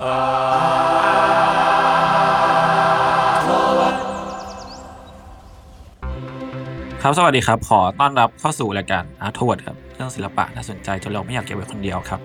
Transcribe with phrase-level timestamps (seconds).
[0.00, 12.20] ครับ สวัสดีครับ ขอต้อนรับเข้าสู่รายการอาร์ทเวิร์ดครับ เรื่องศิลปะน่าสนใจจนเราไม่อยากเก็บไว้คนเดียวครับ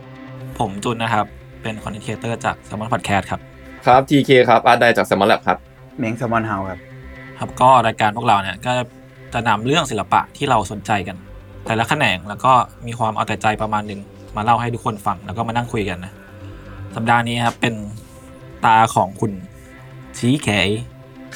[0.59, 1.26] ผมจุนนะครับ
[1.62, 3.40] เป็นคอนเทนเตอร์จากสมอนพอดแคสต์ครับ
[3.86, 5.58] ครับ TK ครับ อาร์ตไดจากสมอลแลบครับ
[5.98, 6.80] เม้งแซมมอนเฮาครับ
[7.40, 8.72] ครับ ก็รายการพวกเราเนี่ยก็
[9.34, 11.18] จะนำเรื่องศิลปะที่เราสนใจกัน
[11.66, 12.52] แต่ละแขนงแล้วก็
[12.88, 14.00] มีความเอาแต่ใจประมาณหนึ่ง
[14.36, 16.14] มาเล่าให้ทุกคนฟังแล้วก็มานั่งคุยกันนะ
[16.96, 17.74] สัปดาห์นี้ครับเป็น
[18.66, 19.32] ตาของคุณ
[20.18, 20.48] ชี้แข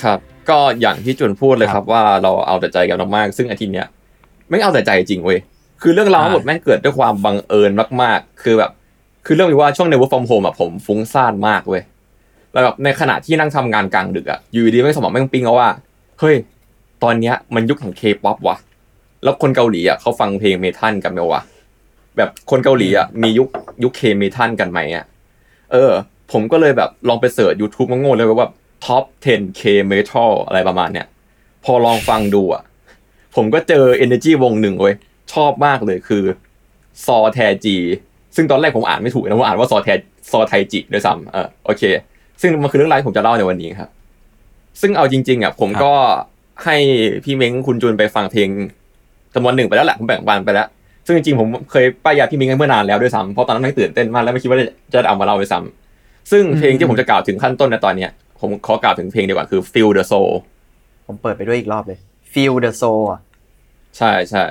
[0.03, 3.87] ครับ ก็อย่างที่จุนพูดเลยคครัรับบว่าเราเอาแต่ใจกันมากๆซึ่งอาทิตย์เนี้ย
[4.49, 5.39] ไม่เอาแต่ใจจริงเว้ย
[5.81, 8.71] คือเรื่องราวทั้งหมดอ่าแม่งเกิดด้วยความบังเอิญมากๆ คือแบบ
[9.25, 11.83] คือเรื่องนี้ว่าช่วงใน work from home อะผมฟุ้งซ่านมากเว้ย
[12.53, 15.69] แล้วแบบในขณะที่นั่งทำงานกลางดึกอะอยู่ดีๆแม่งสมองแม่งปิ๊งเอาว่า
[16.19, 16.35] เฮ้ย
[17.03, 18.57] ตอนเนี้ยมันยุคของเคป๊อปว่ะ
[19.23, 21.41] แล้วคนเกาหลีอะเขาฟังเพลง metal กันไหมวะ
[22.17, 23.47] แบบคนเกาหลีอะมียุค
[23.83, 25.05] ยุค K-metal กันไหมอะ
[25.71, 25.91] เออ
[26.31, 28.49] ผมก็เลยแบบลองไป search YouTube งงๆเลยว่า
[28.85, 29.61] ท็อป 10K
[29.91, 31.07] Metal อะไรประมาณเนี้ย
[31.65, 32.63] พอลองฟังดูอะ
[33.35, 34.95] ผมก็เจอ Energy วงหนึ่งเว้ย
[35.33, 36.23] ชอบมากเลยคือ
[37.05, 37.75] ซอแทจี
[38.35, 39.89] ซึ่งตอนแรกผมอ่านไม่ถูกนะผมอ่านว่าซอแท
[40.31, 41.83] ซอไทจิด้วยซ้ำเออโอเค
[42.41, 43.89] ซึ่งมันคือเรื่องราวที่ผมจะเล่าในวันนี้ครับ
[44.81, 45.93] ซึ่งเอาจริง ๆอะผมก็
[46.65, 46.77] ให้
[47.23, 48.49] พี่เม้งคุณจูนไปฟังเพลง
[49.33, 50.67] จำนวนหนึ่งไปแล้วแหละผมแบ่งปันไปแล้ว
[51.09, 60.31] ซึ่งจริงๆผมเคยป้ายยาพี่เม้งเมื่อนานแล้วด้วยซ้ำเพราะตอนนั้นไม่งตื่นเต้นมากแล้วไม่คิดว่าจะจะเอามาเล่าด้วยซ้ำซึ่งเพลงที่ผมจะกล่าวถึงขั้นต้นในตอนเนี้ยผมขอกล่าวถึงเพลงดีกว่าคือ Feel the Soul
[61.07, 61.99] ผมเปิดไปด้วยอีกรอบเลย
[62.31, 63.19] Feel the Soul อะ
[63.97, 64.45] ใช่ใช่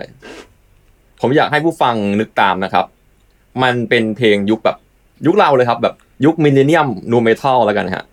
[1.21, 2.87] ผมอยากให้ผู้ฟังนึกตามนะครับ
[3.63, 4.77] มันเป็นเพลงยุคแบบ
[5.27, 5.95] ยุคเราเลยครับแบบ
[6.25, 8.05] ยุค millennium nu metal แล้วกันฮะ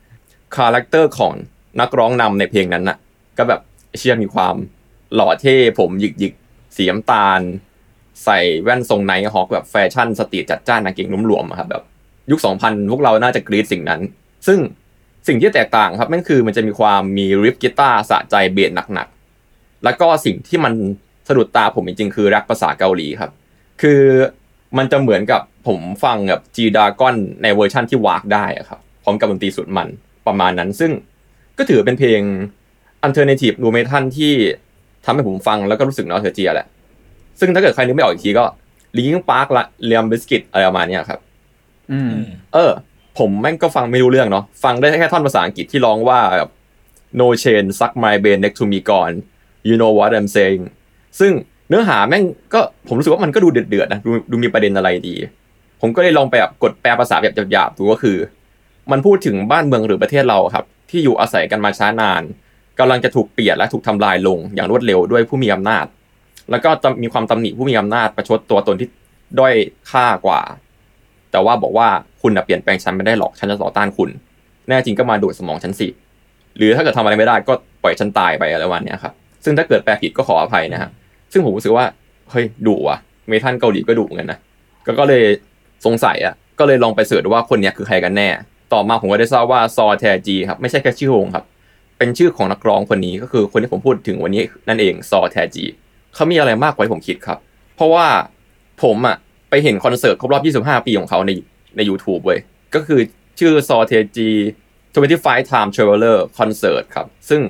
[0.55, 1.33] character ของ
[1.79, 2.97] นักร้องนำในเพลงนั้นน่ะ
[3.37, 3.61] ก็แบบ
[3.97, 4.55] เชื่อมีความ
[5.15, 7.39] หล่อเท่ผมหยิกหยิกๆสีน้ำตาล
[8.23, 11.83] ใส่แว่นทรง Nighthawk แบบแฟชั่น street จัดจ้านนางเก่งนุ่มหลวมๆอะครับแบบ
[12.31, 14.01] ยุค 2000 พวกเราน่าจะกรี๊ดสิ่งนั้น
[14.47, 14.59] ซึ่ง
[15.27, 20.73] สิ่งที่แตกต่างครับนั่นคือมันจะมีความมี riff กีตาร์สะใจเบสหนักๆ แล้วก็สิ่งที่มัน
[21.27, 23.31] สะดุดตาผมจริงๆ คือแร็ปภาษาเกาหลีครับ
[23.81, 24.01] คือ
[24.77, 29.87] มันจะเหมือนกับผมฟังแบบ G-Dragon ในเวอร์ชั่นที่ว้ากได้อะครับพร้อมกับดนตรีสุดมัน
[30.27, 30.91] ประมาณนั้น ซึ่ง
[31.57, 32.21] ก็ถือเป็นเพลง
[33.05, 34.33] alternative nu metal ที่
[35.05, 36.67] ทำให้ผมฟังแล้วก็รู้สึก nostalgia แหละ
[37.39, 38.45] ซึ่งถ้าเกิดใครนึกไม่ออกอีกทีก็
[38.97, 41.19] Linkin Park และ Limp Bizkit อะไรประมาณเนี้ยครับ
[41.91, 42.13] อืม
[42.53, 42.71] เออ
[43.17, 46.49] ผมแม่งก็ฟังไม่รู้เรื่องเนาะฟังได้แค่ท่อนภาษาอังกฤษที่ร้องว่าแบบ
[47.19, 49.11] no chain suck my brain next to me ก่อน
[49.67, 50.63] you know what I'm saying
[51.19, 51.31] ซึ่ง
[51.69, 55.15] เนื้อหาแม่งก็ผมรู้สึกว่ามันก็ดูเดือดๆนะดูดูมีประเด็นอะไรดี
[55.81, 58.17] ผมก็เลยลองไปแบบกดแปลภาษาแบบหยาบๆดูก็คือ
[58.91, 62.23] มันพูดถึงบ้านเมืองหรือประเทศเราครับ ที่อยู่อาศัยกันมาช้านาน
[62.79, 65.85] กำลังจะถูกเปลี่ยนและถูกทำลายลงอย่างรวดเร็วด้วยผู้มีอำนาจ
[66.51, 68.89] แล้วก็จะมีความตำหนิผู้มีอำนาจประชดตัวตนที่
[69.39, 69.53] ด้อย
[69.91, 70.41] ค่ากว่า
[71.31, 71.87] แต่ว่าบอกว่า
[72.21, 74.09] คุณน่ะเปลี่ยนแปลงฉันไม่ได้หรอกฉันจะต่อต้านคุณ
[74.67, 75.87] แน่จริงก็มาดูดสมองฉันสิ
[76.57, 79.13] หรือถ้าเกิดทำอะไรไม่ได้ก็ปล่อยฉันตายไปอะไรวันเนี้ยครับ
[79.43, 80.89] ซึ่งถ้าเกิดแปลผิดก็ขออภัยนะฮะ
[81.31, 81.85] ซึ่งผมรู้สึกว่า
[82.31, 84.39] เฮ้ยดุว่ะเมทัลเกาหลีก็ดุเหมือนกันนะ
[84.85, 85.23] ก็ก็เลย
[85.85, 88.29] สงสัยอะก็เลยลองไปเสิร์ชว่าคนเนี้ยคือใครกันแน่
[88.73, 91.45] ต่อมาผมก็ได้ทราบว่าซอแทจีครับไม่ใช่แค่ชื่อวงครับ
[91.97, 95.65] เป็นชื่อของนักร้องคนนี้ก็คือคนที่ผมพูดถึงวันนี้นั่นเองซอแทจี
[96.15, 97.37] เขามีอะไรมากกว่าที่ผมคิดครับ
[97.75, 98.07] เพราะว่า
[98.83, 99.17] ผมอะ
[99.49, 101.31] ไปเห็นคอนเสิร์ตครบรอบ 25 ปีของเขาใน
[101.77, 102.39] ใน YouTube เว้ย
[102.75, 102.99] ก็คือ
[103.39, 104.29] ชื่อซอแทจี
[104.89, 107.41] 25 Time Traveler Concert ครับ ซึ่ง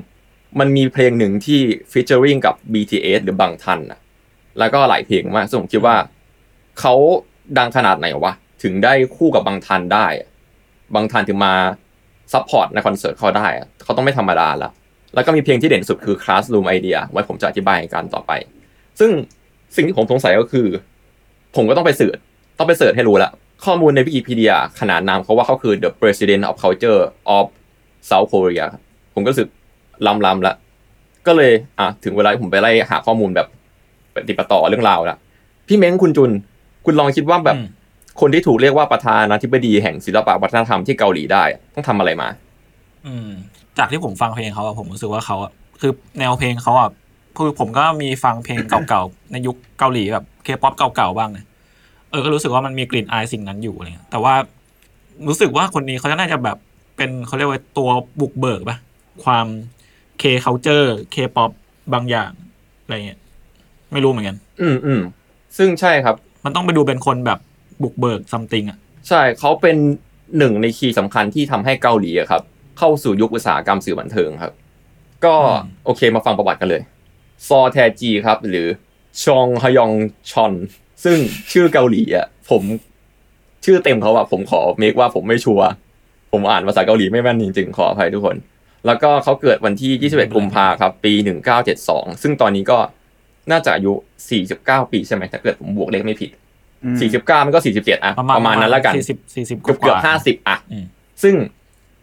[0.59, 1.61] มันมีเพลงหนึ่งที่
[1.91, 3.99] featuring กับ BTS หรือบังทันอะ
[4.59, 5.95] แล้วก็หลายเพลงมากซึ่งผมคิดว่า
[6.79, 6.93] เขา
[7.57, 8.33] ดังขนาดไหนวะ
[8.63, 10.07] ถึงได้คู่กับบังทันได้
[10.95, 11.53] บังทันถึงมา
[12.33, 13.47] support ในคอนเสิร์ตเขาได้
[13.83, 14.71] เขาต้องไม่ธรรมดาละ
[15.13, 18.31] แล้วก็มีเพลงที่เด่นสุดคือ Classroom Idea ไว้ผมจะอธิบายกันต่อไป
[18.99, 19.11] ซึ่ง
[19.75, 20.67] สิ่งที่ผมสงสัยก็คือ
[21.55, 22.17] ผมก็ต้องไปเสิร์ช
[22.57, 23.31] ต้องไปเสิร์ชให้รู้ละ
[23.65, 27.01] ข้อมูลในวิกิพีเดียขนานนามเขาว่าเขาคือ the president of culture
[27.37, 27.45] of
[28.09, 28.81] South Korea ครับ
[29.13, 29.49] ผมก็รู้สึก
[30.07, 30.55] ลำลำๆละ
[31.27, 33.47] ก็เลยอะถึงเวลาที่ผมไปไล่หาข้อมูลแบบ
[34.13, 35.17] ปฏิปต่อเรื่องราวละ
[35.67, 36.31] พี่เม้งคุณจุน
[36.85, 37.67] คุณลองคิดว่าแบบอืม
[38.21, 42.27] คนที่ถูกเรียกว่าประธานาธิบดีแห่งศิลปะวัฒนธรรมที่เกาหลีได้อะต้องทำอะไรมา
[43.05, 43.29] อืม
[43.77, 45.51] จากที่ผมฟังเพลงเขาอะผมรู้สึกว่าเขาอะ
[45.81, 46.89] คือแนวเพลงเขาอะ
[47.37, 48.59] คือผมก็มีฟังเพลง
[48.89, 51.45] เก่าๆ ในยุคเกาหลีแบบเคป๊อปเก่าๆบ้างเนี่ย
[52.09, 54.33] เออก็รู้สึกว่ามันมีกลิ่นอายสิ่งนั้นอยู่อะไรเงี้ยแต่ว่า
[55.27, 56.57] รู้สึกว่าคนนี้เขาจะน่าจะแบบ
[56.97, 57.89] เป็นเขาเรียกว่าตัว
[58.19, 58.77] บุกเบิกปะ
[59.23, 59.45] ความ
[60.19, 61.51] เค culture เคป๊อป
[61.93, 62.31] บางอย่าง
[62.83, 63.19] อะไรเงี้ย
[63.91, 65.01] ไม่รู้เหมือนกัน อืมอืม
[65.57, 66.15] ซึ่งใช่ครับ
[66.45, 67.39] มันต้องไปดูเป็นคนแบบ
[67.83, 68.77] บุกเบิก something อะ
[69.09, 69.77] ใช่เขาเป็น
[70.37, 72.41] หนึ่งใน key สำคัญที่ทำให้เกาหลีอะครับ
[72.79, 74.53] เข้าสู่ยุคอุตสาหกรรมสื่อบันเทิงครับ
[75.25, 75.35] ก็
[75.85, 76.81] โอเคมาฟังประวัติกันเลย
[77.47, 78.67] ซอแทจีครับ หรือ
[79.23, 79.91] ชองฮยอง
[80.31, 80.53] ชอน
[81.03, 81.17] ซึ่ง
[81.51, 82.63] ชื่อเกาหลีอะผม
[83.65, 85.67] ชื่อเต็มเขาอะผมขอเมคว่าผมไม่ชัวร์
[86.31, 88.35] ผมอ่านภาษาเกาหลีไม่แม่นจริงๆ ขออภัยทุกคน
[88.85, 91.13] แล้วก็เขาเกิดวันที่ 21 กุมภาครับ ปี
[91.67, 92.77] 1972 ซึ่งตอนนี้ก็
[93.51, 93.93] น่าจะอายุ
[94.41, 96.29] 49 ปีใช่ไหมถ้าเกิดผมบวกเลขไม่ผิด
[96.83, 100.85] อืม49 มันก็ 47อะประมาณนั้นแล้วกันสี่สิบสี่สิบเกือบเกือบห้าสิบอะอืม
[101.23, 101.35] ซึ่ง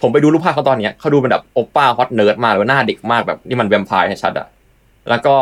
[0.03, 4.47] ผมไปดูรูปภาพเขาตอนเนี้ยเขาดูเป็นแบบโอปป้า hot nerd มากเลยหน้าเด็กมากแบบนี่มันแวมไพร์ชัดๆอะ
[5.11, 5.35] แล้วก็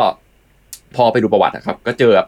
[0.95, 2.27] พอไปดูประวัติอะครับ ก็เจอแบบ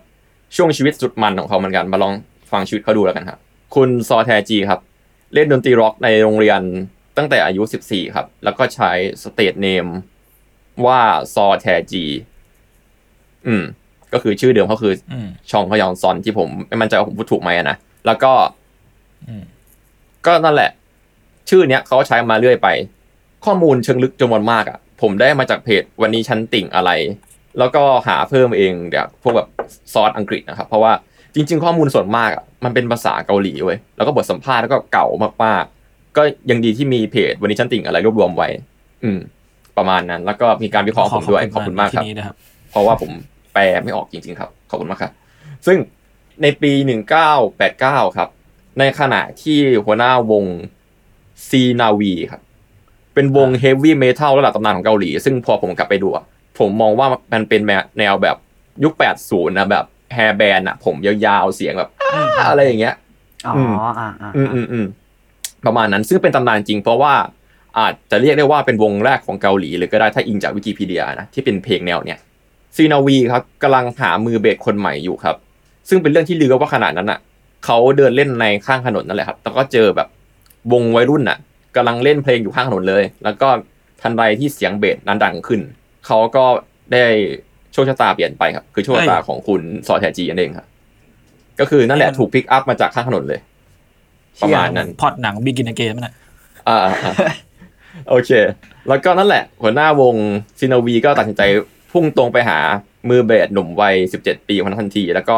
[0.56, 2.14] ช่วงชีวิตสุดมันของเขาเหมือนกัน มาลอง
[2.52, 3.40] ฟังชีวิตเขาดูแล้วกันครับ
[3.76, 4.80] คุณซอแทจีครับ
[5.34, 6.62] เล่นดนตรีร็อกในโรงเรียน
[7.18, 8.92] ตั้งแต่อายุ 14 ครับ แล้วก็ใช้
[9.24, 9.88] stage name
[10.86, 11.02] ว่า
[11.34, 12.04] ซอแทจี
[13.48, 13.64] อืม
[14.14, 18.34] ก็คือชื่อเดิมเขาคืออืมชองฮยองซอนที่ผมไม่มั่นใจว่าผมพูดถูกไหมอะนะ แล้วก็
[19.28, 19.44] อืม
[20.26, 20.72] ก็นั่นแหละ
[21.50, 22.68] ชื่อเนี้ยเขาใช้มาเรื่อยไป
[23.46, 26.92] ข้อมูลเชิงลึกจำนวนมากอะ ผมได้มาจากเพจวันนี้ฉันติ่งอะไร
[27.60, 29.48] แล้วก็หาเพิ่มเองแบบพวกแบบ
[29.94, 30.94] ซอสอังกฤษนะครับ เพราะว่า
[31.36, 35.08] จริง ๆ ข้อมูลส่วนมากอะมันเป็นภาษาเกาหลีเว้ยแล้วก็บทสัมภาษณ์แล้วก็เก่า
[35.44, 38.50] มากๆ ก็ยังดีที่มีเพจวันนี้ฉันติ่งอะไรรวบรวมไว้
[39.04, 39.20] อืม
[39.78, 42.36] ประมาณนั้น แล้วก็มีการวิเคราะห์ผมด้วยขอบคุณมากครับที่นี้นะครับ
[42.72, 43.12] เพราะว่าผม
[43.54, 45.12] แปลไม่ออกจริง ๆ ครับขอบคุณมากครับ
[45.66, 45.78] ซึ่ง
[46.42, 46.72] ในปี
[47.44, 48.30] 1989 ครับ
[48.80, 50.46] ในขณะที่หัวหน้าวง
[51.50, 52.42] ซีนาวีครับ
[53.14, 56.24] เป็นวงเฮฟวี่เมทัลระดับตำนานของเกาหลี ซึ่งพอผมกลับไปดูอะ
[56.60, 57.62] ผมมองว่ามันเป็น
[58.00, 58.38] แนวแบบ
[58.84, 58.94] ยุค
[59.26, 62.96] 80 นะแบบ hair band อะผมยาวๆ เสียงแบบอ้าอะไรอย่างเงี้ย
[63.48, 64.86] อ๋ออืมอ่าอ่าอืมอืมอืม
[65.66, 67.14] ประมาณนั้นซึ่งเป็นตำนานจริงเพราะว่า
[67.80, 72.20] อาจจะเรียกได้ว่าเป็นวงแรกของเกาหลีเลยก็ได้ถ้าอิงจากวิกิพีเดียนะที่เป็นเพลงแนวเนี้ย
[72.76, 75.36] ซีนาวีครับกำลังหามือเบสคนใหม่อยู่ครับ
[75.90, 77.20] ซึ่งเป็นเรื่องที่ลือว่าขณะนั้นอะ
[77.66, 80.08] เขาเดินเล่นในข้างถนนนั่นแหละครับแล้วก็เจอแบบ
[80.74, 81.38] วงวัยรุ่นอะ
[81.76, 83.50] กำลังเล่นเพลงอยู่ข้างถนนเลย แล้วก็
[84.02, 85.62] ทันใดที่เสียงเบสนั้นดังขึ้น
[86.06, 86.46] เขาก็
[86.94, 87.06] ได้
[87.74, 90.68] โชคชะตาเปลี่ยนไปครับ คือโชคชะตาของคุณซอแทจีนั่นเองครับ
[91.60, 93.40] ก็คือนั่นแหละถูก pick up มาจากข้างถนนเลย
[94.42, 96.14] ประมาณนั้นพล็อตหนัง beginning มันนะ
[96.68, 97.14] อ่าอ่า
[98.10, 98.32] โอเค
[98.88, 100.16] แล้วก็นั่นแหละ หัวหน้าวง
[100.60, 101.42] ซินาวีก็ตัดสินใจ
[101.92, 102.60] พุ่งตรงไปหา
[103.10, 105.38] มือเบสหนุ่มวัย 17 ปีคนนั้นทันที แล้วก็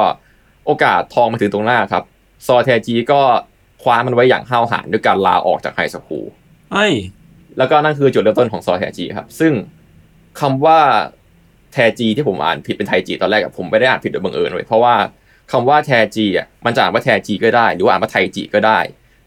[0.66, 2.04] โอกาสทองมาถึงตรงหน้าครับ
[2.48, 3.22] ซอแทจีก็
[3.86, 6.26] คว้ามันไว้อย่างห้าวหาญด้วยการลาออกจากไฮสคูล
[6.74, 6.94] เฮ้ย
[7.58, 9.54] แล้วก็นั่นคือจุดเริ่มต้นของซอแทจีครับ ซึ่ง
[10.40, 10.80] คำว่า
[11.74, 14.96] แทจีที่ผมอ่านผิดเป็นไทจีตอนแรกอะผมไม่ได้อ่านผิดโดยบังเอิญเลยเพราะว่า
[15.52, 18.80] คำว่าแทจีอะมันจะอ่านว่าแทจีก็ได้ หรือว่าอ่านว่าไทจีก็ได้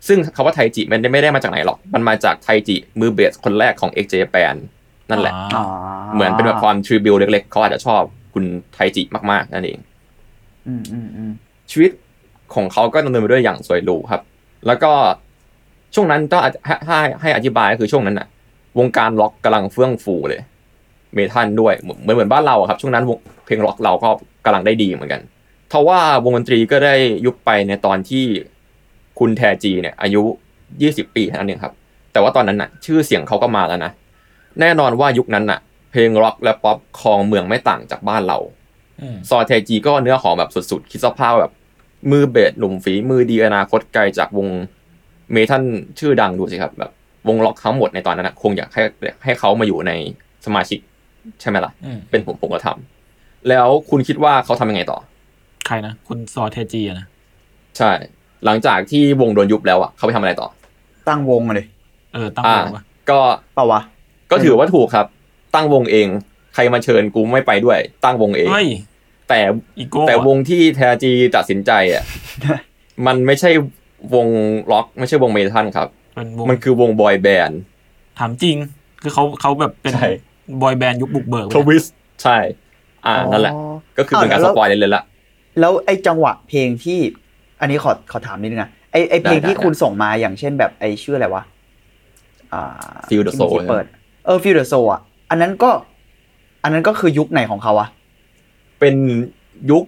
[0.08, 4.56] ซึ่งคำว่าไทจิมันไม่ได้มาจากไหนหรอก มันมาจากไทจิมือเบสคนแรกของ x j p a n
[5.10, 5.64] นั่นแหละอ๋อ
[6.14, 8.02] เหมือนเป็นแบบความทริบิวเล็กๆเขาอาจจะชอบ
[8.34, 8.44] คุณ
[8.74, 9.78] ไทจิมากๆนั่นเอง
[10.66, 11.32] อืมอืมอืม
[11.70, 11.90] ชีวิต
[12.54, 14.20] ของเขาก็ดำเนินไปด้วยอย่างสวยหรูครับ
[14.66, 14.92] แล้วก็
[15.94, 18.26] ช่วงนั้นต้องให้ให้ให้อธิบายก็คือช่วงนั้นน่ะ
[18.78, 20.40] วงการล็อกกำลังเฟื่องฟูเลย
[21.14, 24.10] เมทัลด้วยเหมือนเหมือนเหมือนบ้านเราอะครับ ช่วงนั้นวงเพลงล็อกเราก็
[24.44, 25.20] กำลังได้ดีเหมือนกัน
[25.72, 28.24] ทว่าวงดนตรีก็ได้ยุบไปในตอนที่
[29.18, 30.22] คุณแทจีเนี่ย อายุ
[30.70, 31.74] 20ปีเท่านั้นเองครับ
[32.12, 33.92] แต่ว่าตอนนั้นน่ะ ชื่อเสียงเขาก็มาแล้วนะ
[34.60, 35.60] แน่นอนว่ายุคนั้นน่ะ
[35.90, 38.38] เพลงร็อกและป๊อปครองเมืองไม่ต่างจากบ้านเรา
[39.00, 41.52] อืมซอเทจีก็เนื้อหอมแบบสุดๆ คิดสภาพแบบ
[42.10, 44.48] มือเบสหนุ่มฝีมือดีอนาคตไกลจากวง
[45.32, 45.62] เมทัล
[45.98, 46.90] ชื่อดังดูสิครับแบบ
[47.28, 48.82] วงล็อกทั้งหมดในตอนนั้นนะคงอยากให้
[49.24, 49.92] ให้เขามาอยู่ใน
[50.46, 50.80] สมาชิก
[51.40, 54.98] ใช่ไหมล่ะอืมเป็นผมผมก็ทำแล้วคุณคิดว่าเขาทำยังไงต่อ
[55.66, 57.06] ใครนะ คุณซอเทจีอะนะ
[57.78, 57.90] ใช่
[58.44, 60.48] หลังจากที่วงโดนยุบแล้วอะเขาไปทำอะไรต่อ
[61.08, 61.66] ตั้งวงมาเลย
[62.14, 63.18] เออ ตั้งอ่าวงปะก็
[63.54, 63.80] เปล่าวะ
[64.30, 65.06] ก็ถือว่าถูกครับ
[65.54, 66.08] ตั้งวงเอง
[66.54, 68.68] ใครมาเชิญกูไม่ไปด้วย ตั้งวงเองเฮ้ย
[69.28, 69.40] แต่
[69.78, 72.04] อีโก้แต่อะวงที่แทจีตัดสินใจอะ
[73.06, 73.50] มันไม่ใช่
[74.14, 74.28] วง
[74.72, 77.60] ล็อก ไม่ใช่วงเมทัลครับเป็นวงมันคือวงบอยแบนด์
[78.18, 78.56] ถามจริง
[79.02, 80.08] คือเขาเขาแบบเป็นใช่
[80.62, 81.84] บอยแบนด์ยุคบุกเบิกทวิส
[82.22, 82.36] ใช่
[83.06, 83.54] อ่านั่นแหละ
[83.98, 85.02] ก็คือเป็นการสปอยเลยเลยละ
[85.60, 86.98] แล้วไอ้จังหวะเพลงที่
[87.60, 91.42] อันนี้ขอขอถามนิดนึงนะไอ้ไอ้เพลงได้ที่ได้คุณส่งมาอย่างเช่นแบบไอ้ชื่ออะไรวะ
[92.52, 92.62] อ่า
[93.08, 93.84] Feel the ที่เมื่อกี้ Soul เปิด
[94.24, 95.70] เออ Feel the Soul อะอันนั้นก็
[96.62, 97.88] อันนั้นก็คือยุคไหนของเขาวะ
[98.80, 98.94] เป็น
[99.70, 99.84] ยุค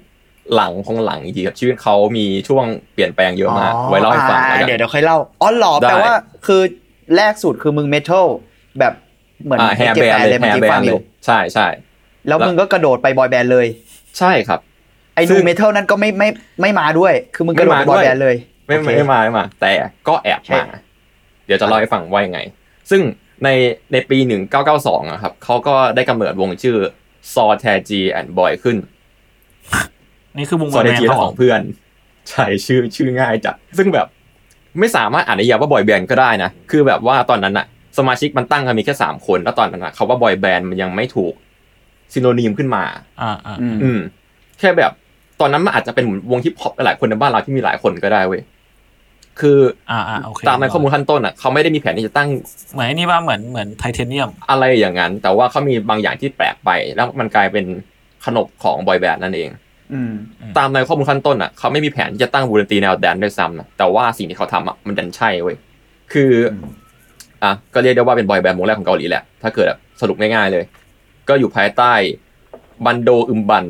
[0.54, 6.14] หลังของหลังอีกทีครับชีวิตเขามีช่วงเปลี่ยนแปลงเยอะมากไว้เล่าให้ฟังอ่แล้วกันเดี๋ยวเดี๋ยวค่อยเล่าอ๋อเหรอได้แปลว่า
[6.46, 6.62] คือ
[7.16, 8.26] แรกสุดคือมึงเมทัล
[8.78, 8.92] แบบ
[9.44, 11.66] เหมือนอ่าแฮร์เก็แบบนแฟนเลเลยยแฮเมื่อร์กี้แบฟันงอเลยู่ยใช่ใช่
[12.28, 13.66] แล้วแล้วมึงก็กระโดดไปบอยแบนด์เลย
[14.18, 14.60] ใช่ครับ
[15.14, 16.28] ไอ้ซึ่นูงเมทัลนั้นก็ไม่ไม่
[16.60, 19.72] ไม่มาด้วย คือมึงกระโดดไม่ไปมาบอยด้วยแบนด์เลยไม่โอเคไม่ไม่มาไม่มา แต่
[20.08, 20.78] ก็แอบใช่มา
[21.46, 22.40] เดี๋ยวจะเล่าให้ฟังว่ายังไง
[22.90, 23.02] ซึ่ง
[23.44, 23.48] ใน
[23.92, 24.18] ในปี
[24.64, 26.78] 1992อะครับเขาก็ได้กำเนิดวงชื่อ
[27.34, 28.76] ซอแทจีแอนด์บอยขึ้น
[30.36, 31.60] นี่คือวงซอแบแทนจีด์ขเขาองเพื่อน
[32.30, 34.06] ใช่ชื่อชื่อง่ายจัดซึ่งแบบ
[34.78, 37.66] ไม่สามารถอาจนิยามว่าบอยแบนด์ก็ได้นะ คือแบบว่าตอนนั้นอะ
[37.98, 41.34] สมาชิกมันตั้งกันมีแค่สามคน แล้วตอนนั้นอะเขาว่าบอยแบนด์มันยังไม่ถูก
[42.12, 42.84] synonym ขึ้นมา
[43.20, 44.00] อ่าอ่าอืมอืม
[44.58, 44.92] แค่แบบ
[45.40, 48.42] ตอนนั้นมันอาจจะเป็นเหมือนวงฮิปฮอปหลายคนในบ้านเราที่มีหลายคนก็ได้เว้ย
[49.40, 49.58] คือ
[49.90, 52.28] อ่าอ่าโอเคตามในข้อมูลขั้นต้นอะเขาไม่ได้มีแผนที่จะตั้ง
[52.72, 57.64] เหมือนไอ้นี่ว่าเหมือนเหมือนไทเทเนียม อะไรอย่างนั้น แต่ว่าเขามีบางอย่างที่แปลกไป แล้วมันกลายเป็น
[58.24, 59.50] ขนบของบอยแบนด์นั่นเอง
[59.92, 60.12] อืม
[60.58, 65.56] ตามในข้อมูลขั้นต้นอะเขาไม่มีแผนที่จะตั้งวงดนตรีแนวแดนซ์ด้วยซ้ำนะแต่ว่าสิ่งที่เขาทำอะมันดันใช่เว้ย
[66.12, 66.72] คืออม
[67.42, 70.64] อะก็เรียกได้ว่าเป็นบอยแบนด์วงแรกของเกาหลีแหละถ้าเกิดแบบสรุปง่ายๆเลย
[71.28, 71.92] ก็อยู่ภายใต้
[72.84, 73.64] บันโดอึมบัน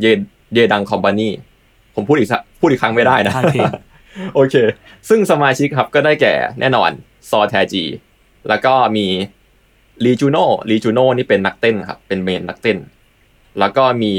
[0.00, 0.06] เย
[0.54, 1.28] เยดังคอมพานี
[1.94, 3.70] ผมพูดอีกสักพูดอีกครั้งไม่ได้นะใช่เพลง
[4.34, 4.54] โอเค
[5.08, 6.90] ซึ่งสมาชิกครับก็ได้แก่แน่นอน
[7.30, 7.84] ซอแทจี
[8.48, 9.06] แล้วก็มี
[10.04, 12.78] ลีจูโน่ลีจูโน่นี่เป็นนักเต้นครับ เป็นเมนนักเต้น
[13.58, 14.12] แล้วก็มี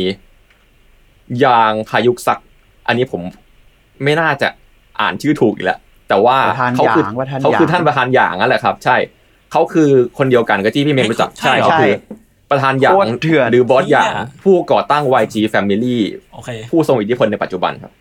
[1.43, 2.39] ยางคายุกซัก
[2.87, 3.21] อันนี้ผม
[4.03, 4.47] ไม่น่าจะ
[4.99, 8.97] อ่านชื่อถูกอีกแล้วแต่ว่าประธานเขาคือหยางประธานเขาคือหยางท่านประธานหยางนั่นแหละครับ ใช่
[9.51, 11.93] เขาคือคนเดียวกันกับที่พี่เมงรู้จักใช่เหรอเขาคือ
[12.51, 15.97] ประธานหยางโคตรเถื่อนหรือบอสหยางเหี้ยผู้ก่อตั้ง YG Family
[16.33, 17.91] โอเคผู้ทรงอิทธิพลในปัจจุบันครับ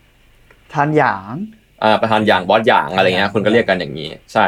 [0.72, 1.65] ทานหยางอ่า
[2.00, 4.46] ประธานอย่างบอสอย่างอะไรเงี้ยคุณก็เรียกกันอย่างนี้ ใช่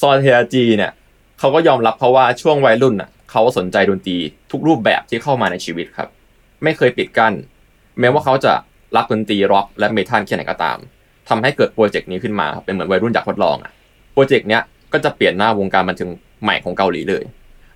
[0.00, 0.92] ซอนเทียจีเนี่ย
[1.38, 4.16] เขาก็ยอมรับเพราะว่าช่วงวัยรุ่นอะเขาสนใจดนตรี
[4.50, 6.08] ทุกรูปแบบที่เข้ามาในชีวิตครับ
[6.62, 7.32] ไม่เคยปิดกั้น
[8.00, 8.52] แม้ว่าเขาจะ
[8.96, 10.78] รักดนตรีร็อกและเมทัลแค่ไหนก็ตาม
[11.28, 13.72] ทำให้เกิดโปรเจกต์นี้ขึ้นมาครับเป็นเหมือนวัยรุ่นอยากทดลองอะ
[14.12, 16.10] โปรเจกต์เนี้ยก็จะเปลี่ยนหน้าวงการบันเทิง
[16.42, 17.22] ใหม่ของเกาหลีเลย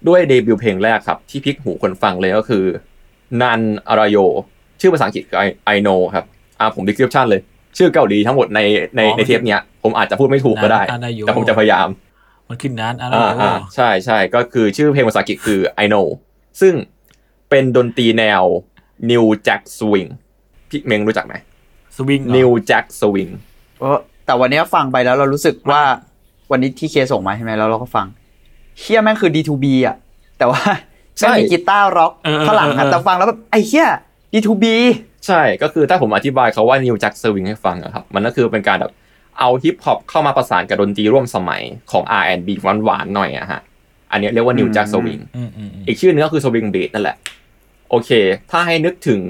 [0.09, 2.65] ด้วยเดบิวต์เพลงแรกครับ ที่พลิกหูคนฟังเลยก็คือ
[3.43, 4.17] นันอารายโย
[4.81, 6.25] ชื่อภาษาอังกฤษคือ I I know ครับ
[6.61, 7.41] อ่าผม description เลย
[7.79, 8.61] ชื่อเกาหลีทั้งหมดใน
[8.97, 11.89] ในอ๋อในเทปเนี้ยผมอาจจะพูดไม่ถูกก็ได้นันอารายโยแต่ผมจะพยายาม
[12.49, 16.07] มันขึ้นนั้นอะไรอ่าโอ้อ่าใช่ใช่ก็คือชื่อเพลงภาษาอังกฤษคือ I know
[16.61, 16.75] ซึ่ง
[17.51, 18.43] เป็นดนตรีแนว
[19.11, 20.11] New Jack Swing
[20.69, 21.35] พี่เมงรู้จักไหม
[21.97, 23.33] สวิง New Jack Swing
[23.81, 25.83] เออแต่วันเนี้ยฟังไปแล้วเรารู้สึกว่า
[26.51, 28.07] วันนี้ที่เคส่งมาใช่ไหมแล้วเราก็ฟัง
[28.79, 29.97] เฮียแม่งคือ D2B อะ
[30.39, 30.61] แต่ว่า
[31.19, 32.13] ใช่แม่งมีกีตาร์ร็อก
[32.47, 33.89] ข้างหลังอะแต่ฟังแล้วแบบไอ้เฮีย
[34.33, 34.65] D2B
[35.31, 38.93] ใช่ก็คือถ้าผมอธิบายเขาว่า New Jack Swing ให้ฟังอะครับมันก็คือเป็นการแบบ
[39.39, 43.61] เอาฮิปฮอปเข้ามาประสานกับดนตรีร่วมสมัยของ R&B หวานๆหน่อยอะฮะ
[44.13, 47.17] อันเนี้ยเรียกว่า New Jack Swing อืมอืมอืมอีกชื่อนึงก็คือ Swing Beat นั่นแหละ
[47.91, 48.11] โอเค
[48.51, 49.21] ถ้าให้นึกถึง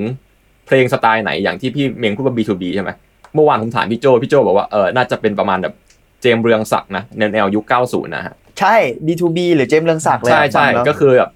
[0.66, 2.90] เพลงสไตล์ไหนอย่างที่พี่เมงพูดว่า D2B ใช่ไหม
[3.34, 5.74] เมื่อวานผมถามพี่โจพี่โจบอกว่าเออน่าจะเป็นประมาณแบบ
[6.22, 8.74] เจมส์เรืองศักดิ์นะแนวแนวยุค 90 นะฮะใช่
[9.06, 11.30] D2B หรือเจมส์เรืองศักดิ์เลยใช่อะใช่ฟังแล้วก็คือแบบ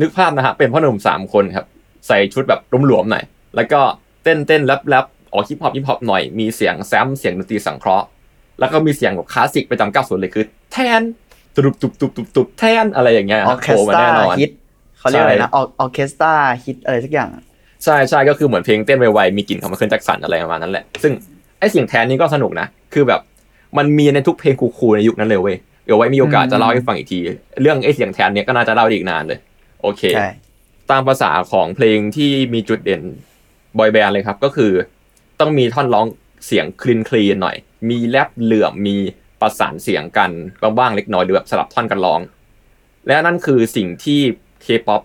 [0.00, 1.66] นึกภาพนะฮะเป็นพ่อหนุ่มสามคนครับ
[2.06, 3.24] ใส่ชุดแบบหลวมๆหน่อย
[3.56, 3.80] แล้วก็
[4.24, 8.06] เต้นเต้นแรปแรปออกฮิปฮอปฮิปฮอปหน่อยมีเสียงแซมเสียงดนตรีสังเคราะห์
[8.60, 11.00] แล้วก็มีเสียงแบบคลาสสิกประจำ90เลยคือ แทน
[11.54, 14.50] ตุบตุบตุบตุบตุบแทนอะไรอย่างเงี้ยอคอรับเคโผล่สมาตราแน่นอนฮิต
[14.98, 16.32] เขาเรียกอะไรใช่นะออเคสตรา
[16.64, 17.42] ฮิตอะไรสักอย่างอะ
[17.84, 21.12] ใช่ใช่ก็คือเหมือนเพลงเต้นไวๆมีกลิ่นของมันขึ้นจากสันอะไรประมาณนั้นแหละซึ่ง
[21.58, 23.20] ไอ้เสียงแทนนี่ก็สนุกนะคือแบบ
[23.78, 27.18] มันมีในทุกเพลงคูลๆในยุคนั้นเลยเว้ยเดี๋ยวไว้มีโอกาสจะเล่าให้ฟังอีกที
[27.62, 29.38] เรื่องไอ้เสียงแทนเนี่ยก็น่าจะเล่าได้อีกนานเลย
[29.82, 30.28] โอเคใช่
[30.90, 33.02] ตามภาษาของเพลงที่มีจุดเด่น
[33.78, 34.72] บอยแบนด์เลยครับ ก็คือ
[35.40, 36.06] ต้องมีท่อนร้อง
[36.46, 37.56] เสียง clean clean หน่อย
[37.90, 38.96] มีแรปเหลื่อมมี
[39.40, 40.30] ประสานเสียงกัน
[40.78, 42.20] บ้างๆเล็กน้อยหรือแบบสลับท่อนกันร้อง
[43.06, 44.20] และนั่นคือสิ่งที่
[44.62, 45.02] เคป๊อป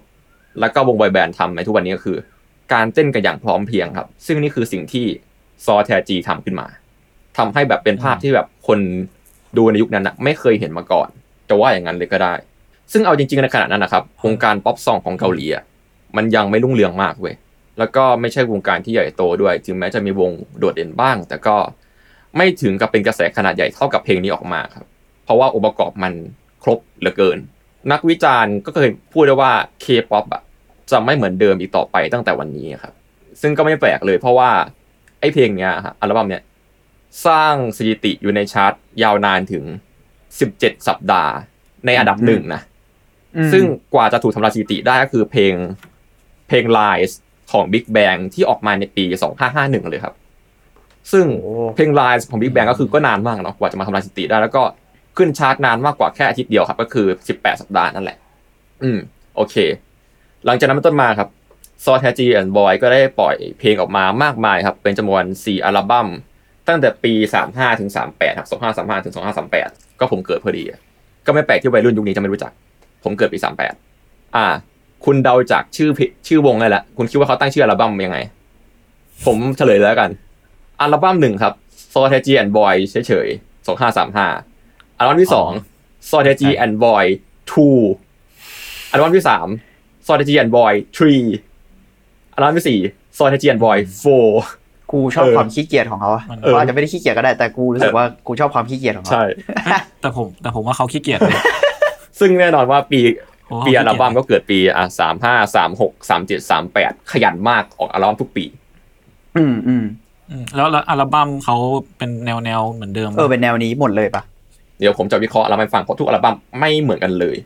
[0.59, 2.17] แล้วก็วงบอยแบนด์ทำในทุกวันนี้ก็คือ
[2.73, 5.05] การเต้นกันอย่างพร้อมเพรียงครับ ซึ่งนี่คือสิ่งที่
[5.65, 6.67] ซอแทจีทำขึ้นมา
[7.37, 8.79] ทำให้แบบเป็นภาพที่แบบคน
[9.57, 11.09] ดูในยุคนั้นนะไม่เคยเห็นมาก่อน
[11.49, 12.33] จะว่าอย่างนั้นเลยก็ได้
[12.91, 15.63] ซึ่งเอาจริงๆในขณะนั้นนะครับวงการป๊อปซองของเกาหลีอะ
[16.17, 17.35] มันยังไม่รุ่งเรืองมากเว้ย
[17.79, 21.57] แล้วก็ไม่ใช่วงการที่ใหญ่โตด้วย ถึงแม้จะมีวงโดดเด่นบ้าง แต่ก็
[22.37, 24.85] ไม่ถึงกับเป็นกระแสขนาดใหญ่เท่ากับเพลงนี้ออกมาครับ
[25.23, 26.13] เพราะว่าองค์ประกอบมัน
[26.63, 27.37] ครบเหลือเกิน
[27.91, 29.51] นักวิจารณ์ก็เคยพูดได้ว่า
[29.83, 30.41] K-POP อะ
[30.91, 32.93] จะไม่เหมือนเดิมอีกต่อไปตั้งแต่วันนี้ครับ
[33.41, 34.51] ซึ่งก็ไม่แปลกเลยเพราะว่า
[35.19, 36.43] ไอ้เพลงเนี้ยฮะอัลบั้มเนี้ย
[37.25, 39.63] สร้างสถิติอยู่ในชาร์ตยาวนานถึง
[40.25, 41.33] 17 สัปดาห์
[41.85, 42.61] ในอันดับหนึ่งนะ
[43.35, 45.53] อืมซึ่งกว่าจะถูกทำลายสถิติได้ก็คือเพลง
[46.47, 47.11] เพลง Lies
[47.51, 49.03] ของ Big Bang ที่ออกมาในปี
[49.47, 50.15] 2551 เลยครับ
[51.11, 51.25] ซึ่ง
[51.75, 54.63] เพลง Rise ของ Big Bang ก็คือก็นานมากเนาะกว่าจะมาทำลายสถิติได้ แล้วก็
[55.17, 58.17] ขึ้นชาร์ตนานมากกว่าแค่อาทิตย์เดียวครับ ก็คือ 18 สัปดาห์นั่นแหละ
[58.83, 58.97] อืม
[59.35, 59.55] โอเค
[60.45, 61.29] หลังจากนั้นเป็นต้นมาครับ
[61.85, 66.07] ซอแทจีแอนด์บอยก็ได้ปล่อยเพลงออกมามากมายครับ เป็นจำนวน 4 อัลบั้ม
[66.67, 67.13] ตั้งแต่ปี
[67.47, 69.13] 35 ถึง 38 ครับ 2535 ถึง
[69.55, 70.63] 2538 ก็ผมเกิดพอดี
[71.25, 72.51] ก็ไม่แปลกที่วัยรุ่นยุคนี้จะไม่รู้จัก
[73.03, 73.39] ผมเกิดปี
[73.87, 74.45] 38 อ่า
[75.05, 78.19] คุณเดาจากชื่อเพชื่อวงได้แล้วคุณคิดว่าเขาตั้งชื่ออัลบั้มยังไง
[79.25, 80.09] ผมเฉลยแล้วกัน
[80.81, 81.53] อัลบั้มหนึ่งครับ
[81.85, 85.49] Strategy and Boy เฉยๆ2535อัลบั้มที่สอง
[86.07, 87.05] Strategy and Boy
[87.93, 89.47] 2อัลบั้มที่สาม
[90.05, 90.73] Strategy and Boy
[91.49, 92.79] 3อัลบั้มที่สี่
[93.15, 93.77] Strategy and Boy
[94.33, 99.23] 4กูชอบเออความขี้เกียจของเขาอะมันเขาอาจจะไม่ได้ขี้เกียจก็ได้แต่กูรู้สึกว่ากูชอบความขี้เกียจของเขาใช่
[100.01, 101.35] แต่ผมแต่ผมว่าเขาขี้เกียจเลย
[102.19, 108.45] ซึ่งแน่นอนว่าปีโอ้ ปีเขาขี้เกียจอัลบั้มก็เกิดปีอะสามห้าสามหกสามเจ็ดสามแปดขยันมากออกอัลบั้มทุกปี
[109.37, 109.83] อืมอืม
[110.31, 111.55] อืมแล้วแล้วอัลบั้มเขา
[111.97, 114.23] เป็นแนวแนวเหมือนเดิมเออเป็นแนวนี้หมดเลยปะ
[114.79, 117.37] เดี๋ยวผมจะวิเคราะห์อัลบั้มให้ฟังเพราะทุกอัลบั้มไม่เหมือนกันเลย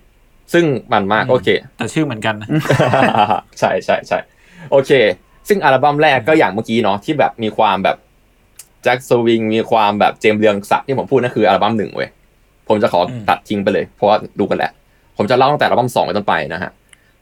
[0.53, 2.47] ซึ่งมันมากโอเค แต่ชื่อเหมือนกันนะ
[3.59, 4.17] ใช่ใช่ใช่
[4.71, 4.91] โอเค
[5.47, 7.97] ซึ่งอัลบั้มแรกก็อย่างเมื่อกี้เนาะที่แบบมีความแบบ
[8.83, 12.09] แจ็คสวิงมีความแบบเจมส์เรืองศักดิ์ที่ผมพูดนั่นคืออัลบั้มหนึ่งเว้ย
[12.67, 14.71] ผมจะขออมตัดทิ้งไปเลย เพราะว่าดูกันแหละ
[15.17, 16.71] ผมจะเล่าตั้งแต่อัลบั้มสองไปต้นไปนะฮะ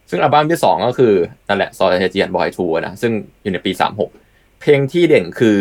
[0.09, 1.13] ซึ่งอัลบั้มที่สองก็คือ
[1.47, 4.09] นั่นแหละซอยเจียนบอยทัวนะซึ่งอยู่ในปีสามหก
[4.61, 5.59] เพลงที่เด่นคือ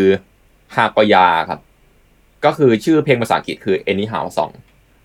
[0.76, 1.60] ฮายอกาครับ
[2.44, 4.52] ก็คือชื่อเพลงภาษาอังกฤษคือ Anyhow Song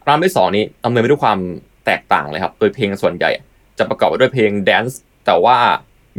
[0.01, 1.39] อัลบั้มที่สองนี้ดำเนินไปด้วยความ
[1.86, 3.32] แตกต่างเลยครับ โดยเพลงส่วนใหญ่
[3.77, 5.58] จะประกอบไปด้วยเพลงแดนซ์แต่ว่า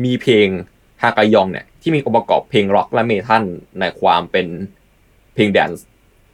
[0.04, 0.48] มีเพลง
[1.02, 3.42] ฮายอกาเนี่ยที่มีองค์ประกอบเพลงร็อกและเมทัล
[3.80, 4.46] ในความเป็น
[5.34, 5.84] เพลงแดนซ์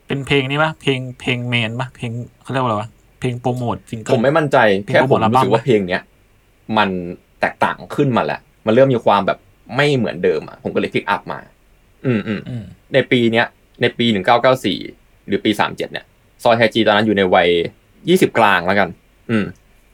[0.09, 2.11] เป็นเพลงนี้ปะเพลงเพลง main ปะเพลง
[2.43, 2.89] เขาเรียกว่าอะไรวะ
[3.23, 6.03] เพลงโปรโมทซิงเกิลผมไม่มั่นใจเพลงแค่ผมโปรโมทอัลบั้รู้มสึกว่าเพลงเนี้ย
[6.79, 6.89] มัน
[7.41, 9.39] แตกต่างขึ้นมาแล้วมันเริ่มมีความแบบ
[9.77, 11.39] ไม่เหมือนเดิมอะผมก็เลยพิกอัพมา
[12.07, 12.65] อืมอืมอืม
[12.95, 13.47] ในปีเนี้ย
[13.81, 14.07] ในปี
[14.67, 16.05] 1994หรือปี37เนี่ย
[16.43, 17.49] ซอยแทจีตอนนั้นอยู่ในวัย
[17.95, 18.89] 20กลางแล้วกัน
[19.31, 19.45] อืม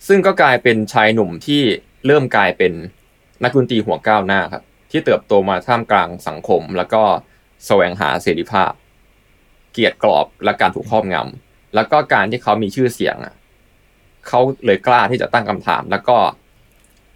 [0.09, 1.62] ซึ่งก็กลายเป็นชายหนุ่มที่
[2.07, 2.72] เริ่มกลายเป็น
[3.42, 7.03] นักดนตรีหัวก้าวหน้าครับ ที่เติบโตมาท่ามกลางสังคม แล้วก็
[7.66, 8.72] แสวงหาเสรีภาพ
[9.72, 13.35] เกียรติกรอบและการถูกครอบงำ แล้วก็การที่เขามีชื่อเสียงอะ
[14.28, 16.16] เขาเลยกล้าที่จะตั้งคำถาม แล้วก็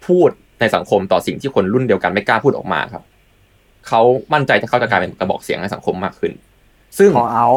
[0.07, 3.03] พูดในสังคมต่อสิ่งที่คนรุ่นเดียวกันไม่กล้าพูดออกมาครับ
[3.87, 4.01] เขา
[4.33, 6.31] มั่นใจที่เขาจะกลายเป็นกระบอกเสียงในสังคมมากขึ้น
[6.97, 7.47] ซึ่งขอเอา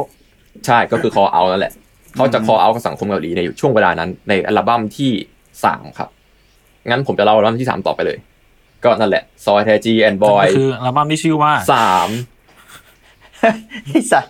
[0.66, 1.72] ใช่ก็คือ call out นั่นแหละ
[2.16, 5.12] เขาจะ call out กับสังคมเกาหลีในช่วงเวลานั้น ในอัลบั้มที่
[5.64, 6.08] สามครับ
[6.88, 8.18] งั้นผมจะเล่าอัลบั้มที่สามต่อไปเลย
[8.84, 12.08] ก็นั่นแหละซอยแทจีแอนบอยก็คืออัลบั้มที่ชื่อว่าสาม
[13.86, 14.24] ไอ้สัส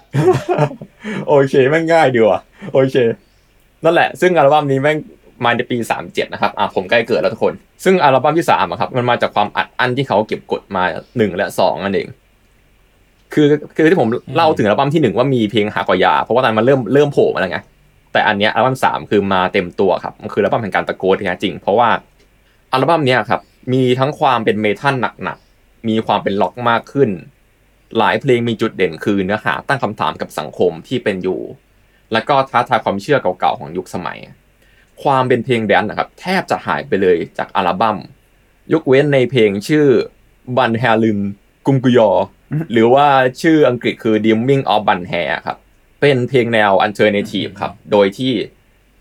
[1.29, 2.40] โอเคแม่งง่ายดีว่ะ
[2.72, 2.96] โอเค
[3.85, 4.98] นั่นแหละ ซึ่งอัลบั้มนี้แม่ง
[5.44, 10.83] มาในปีสามเจ็ดนะครับอะผมใกล้เกิดแล้วทุกคน ซึ่งอัลบั้มที่สามอะครับ มันมาจากความอัดอั้นที่เขาเก็บกดมา
[11.16, 12.09] หนึ่งและสองนั่นเอง
[13.35, 17.59] คือคือที่ผมเล่าถึงอัลบั้มที่หนึ่งว่ามีเพลงหากอยา เพราะว่าตอนนนมันเริ่มเริ่มโผล่มาแล้วไง
[18.12, 21.88] แต่อันเนี้ยอัลบั้มสามคือมาเต็มตัวครับ มันคืออัลบั้มแห่งการตะโกนที่แท้จริง เพราะว่า
[22.72, 23.40] อัลบั้มเนี้ยครับ
[23.72, 27.11] มีทั้งความเป็นเมทัลหนักๆ มีความเป็นร็อกมากขึ้น
[27.99, 31.40] หลายเพลงมีจุดเด่นคือเนื้อหาตั้งคำถามกับสังคมที่เป็นอยู่
[32.12, 34.18] แล้วก็ท้าทายความเชื่อเก่าๆของยุคสมัย
[35.03, 37.96] ความเป็นเพลงแดนซ์นะครับ แทบจะหายไปเลยจากอัลบั้ม
[38.72, 39.87] ยกเว้นในเพลงชื่อ
[40.57, 41.20] บัลแฮรึล
[41.66, 42.11] กุมกูมยอ
[42.72, 43.07] หรือว่า
[43.42, 45.59] ชื่ออังกฤษคือ Dreaming of Balhae ครับ
[46.01, 48.33] เป็นเพลงแนว alternative ครับ โดยที่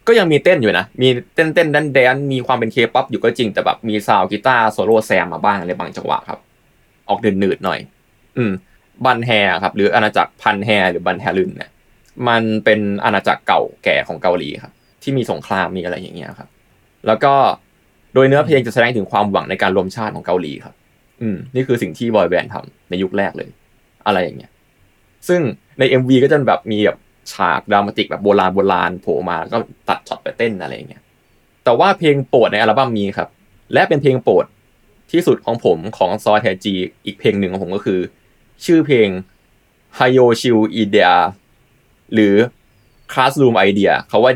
[0.08, 6.39] ก็ยังมีเต้นอยู่นะ มีเต้นเต้นแดนซ์แดนซ์มีความเป็นเคป๊อปอยู่ก็จริง แต่แบบมีซาวกีตาร์โซโล่แซมมาบ้างในบางจังหวะครับ
[7.10, 7.80] ออกเหนืดๆหน่อย
[8.38, 8.52] อืม
[9.05, 9.29] บัลแฮ
[9.63, 11.69] ครับ หรืออาณาจักรบัลแฮหรือบัลแฮรึลเนี่ย
[12.27, 16.49] มันเป็นอาณาจักรเก่าแก่ของเกาหลีครับ ที่มีสงครามมีอะไรอย่างเงี้ยครับ
[17.08, 17.34] แล้วก็
[18.13, 20.75] โดยเนื้อเพลงจะแสดงถึงความหวังในการรวมชาติของเกาหลีครับ
[21.21, 23.49] อืมนี่คือสิ่งที่บอยแบนด์ทำในยุคแรกเลย
[24.05, 24.51] อะไรอย่างเงี้ย
[25.27, 25.41] ซึ่ง
[25.79, 26.97] ใน MV ก็จะแบบมีแบบ
[27.31, 31.01] ฉาก dramatic แบบโบราณโบราณโผล่มาแล้วก็ตัดช็อตไปเต้นอะไรอย่างเงี้ย
[31.63, 33.29] แต่ว่าเพลงโปรดในอัลบั้มนี้ครับ
[33.73, 34.45] และเป็นเพลงโปรด
[35.12, 36.73] ที่สุดของผมของซอแทจี
[37.05, 37.99] อีกเพลงหนึ่งของผมก็คือ
[38.65, 39.10] ชื่อเพลง
[40.00, 41.12] h a y o s h i u Idea
[42.13, 42.36] หรือ
[43.13, 44.34] Classroom Idea เขาว่า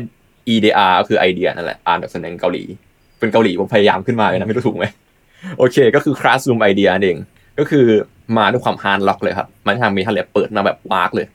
[0.54, 2.62] 이데아 ก็คือไอเดียนั่นแหละ อ่านแบบสำเนียงเกาหลี
[3.18, 4.84] เป็นเกาหลีผมพยายามขึ้นมาเลยนะ ไม่รู้ถูกไหม
[5.58, 7.18] โอเค ก็คือ Classroom Idea นั่นเอง
[7.58, 7.86] ก็คือ
[8.36, 11.26] มาด้วยความ hard rock เลยครับ มันทางมีท่อนแร็ปเปิดมาแบบวากเลย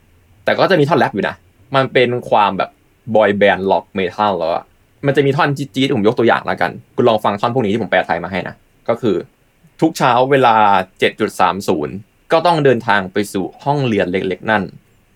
[0.44, 1.34] แต่ก็จะมีท่อนแร็ปอยู่นะ
[1.76, 2.70] มันเป็นความแบบ
[3.14, 4.64] บอยแบนด์ล็อกเมทัลแล้วอะ
[5.06, 8.54] มันจะมีท่อนจี๊ดๆผมยกตัวอย่างแล้วกัน คุณลองฟังท่อนพวกนี้ที่ผมแปลไทยมาให้นะ
[8.88, 9.16] ก็คือ
[9.80, 10.54] ทุกเช้าเวลา
[11.30, 14.62] 7.30 ก็ต้องเดินทางไปสู่ห้องเรียนเล็กๆ นั่น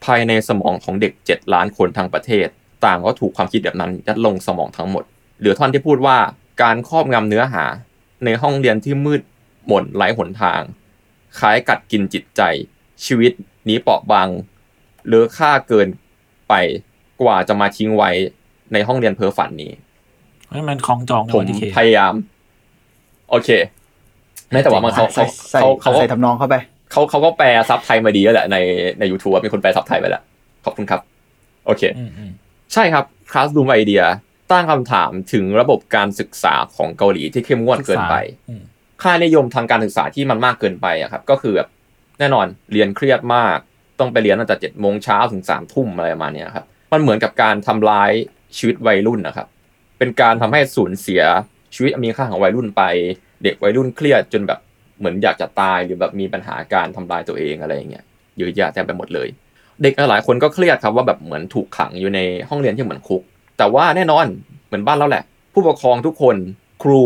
[0.04, 2.46] ภายในสมองของเด็ก 7 ล้านคนทั้งประเทศ
[2.84, 5.04] ต่างก็ถูกความคิดแบบนั้นยัดลงสมองทั้งหมด
[5.38, 6.16] เหลือท่อนที่พูดว่า
[6.62, 7.64] การครอบงำเนื้อหา
[8.24, 9.22] ในห้องเรียนที่มืด
[9.66, 10.60] หม่นไร้หนทาง
[11.38, 12.42] คล้ายกัดกินจิตใจ
[13.04, 13.32] ชีวิต
[13.68, 14.28] นี้เปราะบาง
[15.06, 15.88] เหลือค่าเกิน
[16.48, 16.54] ไป
[17.22, 18.10] กว่าจะมาทิ้งไว้
[18.72, 19.72] ในห้องเรียนเพ้อฝันนี้
[20.48, 22.14] เฮ้ยมันคล้องจองในผมวันที่เคพยายาม
[23.30, 23.48] โอเค
[24.50, 26.54] ไม่แต่ว่ามันเขาเขาใส่เขาเขาใส่ทำนองเข้าไป
[26.90, 28.56] เขาเขาก็แปลซับไทยมาดีแล้วแหละใน
[28.98, 30.22] ใน YouTube มีคนแปลซับไทยไปแล้ว
[30.64, 31.00] ขอบคุณครับ
[31.66, 32.32] โอเคอืมอืม
[32.72, 34.04] ใช่ครับ Classroom Idea
[34.50, 38.14] ตั้งคำถามถึงระบบการศึกษาของเกาหลีที่เข้มงวดเกินไป
[38.48, 38.62] อืม
[39.02, 41.68] ค่านิยมทางการศึกษาที่มันมากเกินไปอะครับ ก็คือแบบ
[42.18, 43.56] แน่นอนเรียนเครียดมาก
[44.00, 48.12] ต้องไปเรียนตั้งแต่เจ็ดโมงเช้าถึงสามทุ่มอะไรประมาณเนี้ยครับ มันเหมือนกับการทำร้าย
[48.56, 49.46] ชีวิตวัยรุ่นนะครับ
[49.98, 51.22] เป็นการทำให้สูญเสีย
[51.74, 52.82] ชีวิตอันมีค่าของวัยรุ่นไป
[53.42, 54.58] เด็กวัยรุ่นเครียดจนแบบ
[55.00, 58.04] เหมือนอยากจะตายหรือแบบมีปัญหาการทำลายตัวเองอะไรอย่างเงี้ย
[58.38, 59.28] เยอะแยะเต็มไปหมดเลย
[59.82, 63.22] เด็กหลายคนก็เครียดครับว่าแบบเหมือนถูกขังอยู่ในห้องเรียนที่เหมือนคุก
[63.58, 64.26] แต่ว่าแน่นอน
[64.66, 66.36] เหมือนบ้านเราแหละ ผู้ปกครองทุกคน
[66.82, 67.02] ครู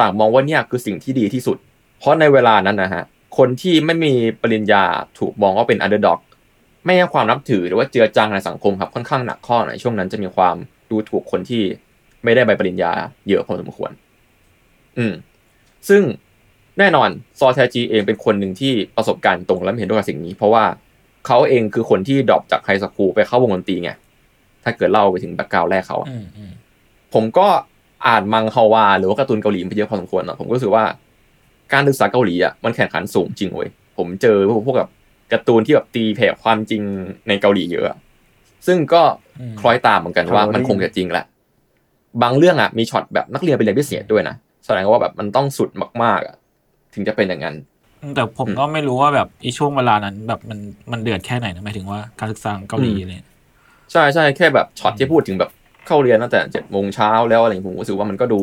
[0.00, 1.56] ต่างมองว่าเนี่ยคือสิ่งที่ดีที่สุด
[1.98, 3.04] เพราะในเวลานั้นนะฮะ
[3.38, 4.84] คนที่ไม่มีปริญญา
[5.18, 6.20] ถูกมองว่าเป็น underdog
[6.84, 10.56] ไม่ให้ความนับถือหรือว่าเจือจางในสังคมครับค่อนข้างหนักข้อในช่วงนั้นจะมีความ
[10.90, 11.62] ดูถูกคนที่
[12.24, 12.92] ไม่ได้ใบปริญญา
[13.28, 13.90] เยอะพอสมควร
[14.98, 15.14] อืม
[15.88, 16.02] ซึ่ง
[16.78, 17.08] แน่นอน
[17.38, 20.64] ซอแทจีเองเป็นคนหนึ่งที่ประสบการณ์ตรงและเห็นด้วยกับสิ่งนี้ เพราะว่า
[21.26, 23.90] เขาเองคือคนที่ drop จาก high school ไปเข้าวงดนตรีไง
[24.64, 26.50] ถ้าเกิดเล่าไปถึง background แรกเขาอะอืมอืม
[27.14, 27.46] ผมก็
[28.06, 30.84] อ่านมังฮวา หรือว่าการ์ตูนเกาหลีมาเยอะพอสมควรนะผมก็รู้สึกว่า
[31.72, 34.90] การศึกษาเกาหลีอะมันแข่งขันสูงจริงเว้ยผมเจอพวกแบบ
[35.32, 36.82] การ์ตูนที่แบบตีแผ่ความจริง
[37.28, 37.96] ในเกาหลีเยอะ
[38.66, 39.02] ซึ่งก็
[39.60, 41.24] คล้อยตามเหมือนกันว่ามันคงจะจริงแหละ
[42.22, 44.34] บางเรื่องอะมีช็อตแบบนักเรียนไปเรียนพิเศษด้วยนะ
[44.66, 45.70] แสดงว่าแบบมันต้องสุด
[46.02, 46.36] มากๆอะ
[46.94, 47.56] ถึงจะเป็นอย่างนั้น
[48.14, 50.58] แต่ผมก็ไม่รู้ว่าแบบอีช่วงเวลานั้น แบบมัน
[50.92, 53.28] มันเดือดแค่ไหนนะหมายถึงว่าการศึกษาของเกาหลีอืมอะไรเลย
[53.92, 55.50] ใช่ใช่แค่แบบช็อตที่พูดถึงแบบ
[55.86, 58.40] เข้าเรียนตั้งแต่เจ็ดโมงเช้าแล้วอะไรอย่างเงี้ยผมรู้สึกว่ามันก็ดู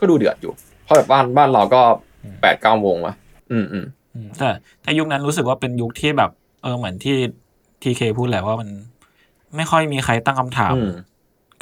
[0.00, 0.52] ก็ดูเดือดอยู่
[0.84, 1.80] เพราะแบบบ้านบ้านเราก็
[2.42, 3.14] แปดเก้าโมงวะ
[3.52, 4.50] อืมอืมอืมแต่
[4.82, 6.30] แต่ยุคนั้นรู้สึกว่าเป็นยุคที่แบบ
[6.62, 7.16] เออเหมือนที่
[7.82, 8.68] ทีเคพูดแหละว่ามัน
[9.56, 10.92] ไม่ค่อยมีใครตั้งคำถามอืม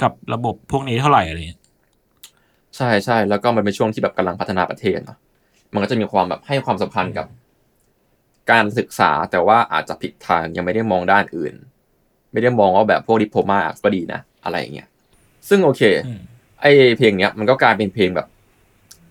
[0.02, 1.60] กับระบบพวกนี้เท่าไหร่อะไรเงี้ย
[2.76, 5.18] ใช่ใช่แล้วก็มันเป็นช่วงที่แบบกำลังพัฒนาประเทศเนอะ
[5.72, 7.26] มันก็จะมีความแบบให้ความสำคัญกับ
[8.50, 11.54] การศึกษาแต่ว่าอาจจะผิดทางยังไม่ได้มองด้านอื่น
[12.32, 14.88] ไม่ได้มองว่าแบบพวกดิโพมาก็ดีนะ อะไรอย่างเงี้ย
[15.48, 16.20] ซึ่งโอเคอืม
[16.61, 16.66] ไอ
[16.98, 18.26] เพลงเนี้ยมันก็กลายเป็นเพลงแบบ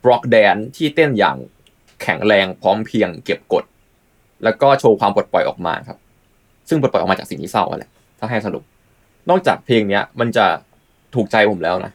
[0.10, 1.38] ร็อกแดนที่เต้นอย่าง
[2.02, 3.64] แข็งแรงพร้อมเพรียงเก็บกด
[4.44, 5.98] แล้วก็โชว์ความปลดปล่อยออกมาครับ
[6.70, 8.64] ซึ่งปลดปล่อยออกมาจากสิ่งที่เศร้าอะแหละถ้าให้สรุป
[9.30, 10.46] นอกจากเพลงเนี้ย มันจะ
[11.16, 11.92] ถูกใจผมแล้วนะ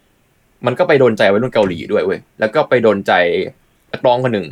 [0.67, 3.13] มันก็ไปโดนใจวัยรุ่นเกาหลีด้วยเว้ยแล้วก็ไปโดนใจ
[3.97, 4.47] นักร้องคนหนึ่ง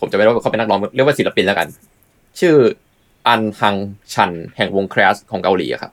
[0.00, 1.68] ผมจะไม่รู้ว่าเขาเป็นนักร้องเรียกว่าศิลปินแล้วกัน
[2.40, 2.54] ชื่อ
[3.28, 3.76] อันฮัง
[4.14, 5.92] ชันแห่งวงแครสของเกาหลีครับ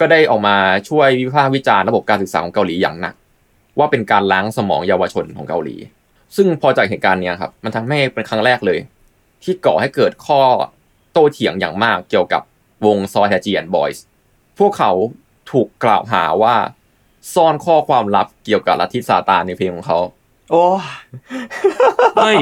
[0.00, 0.56] ก็ได้ออกมา
[0.88, 3.14] ช่วยวิพากษ์วิจารณ์ระบบการศึกษาของเกาหลีอย่างหนัก
[3.78, 5.76] ว่าเป็นการล้างสมองเยาวชนของเกาหลี
[6.36, 8.78] ซึ่งพอจากเหตุการณ์นี้ครับ มันทำให้เป็นครั้งแรกเลย
[9.42, 10.40] ที่ก่อให้เกิดข้อ
[11.12, 12.42] โต้เถียงอย่างมากเกี่ยวกับ
[12.86, 14.04] วงซอแทจีแอนบอยส์
[14.58, 14.92] พวกเขา
[15.50, 16.54] ถูกกล่าวหาว่า
[17.34, 19.98] ซ่อนข้อความลับเกี่ยวกับลัทธิซาตานในเพลงของเขา
[20.50, 20.62] โอ้
[22.22, 22.36] เฮ้ย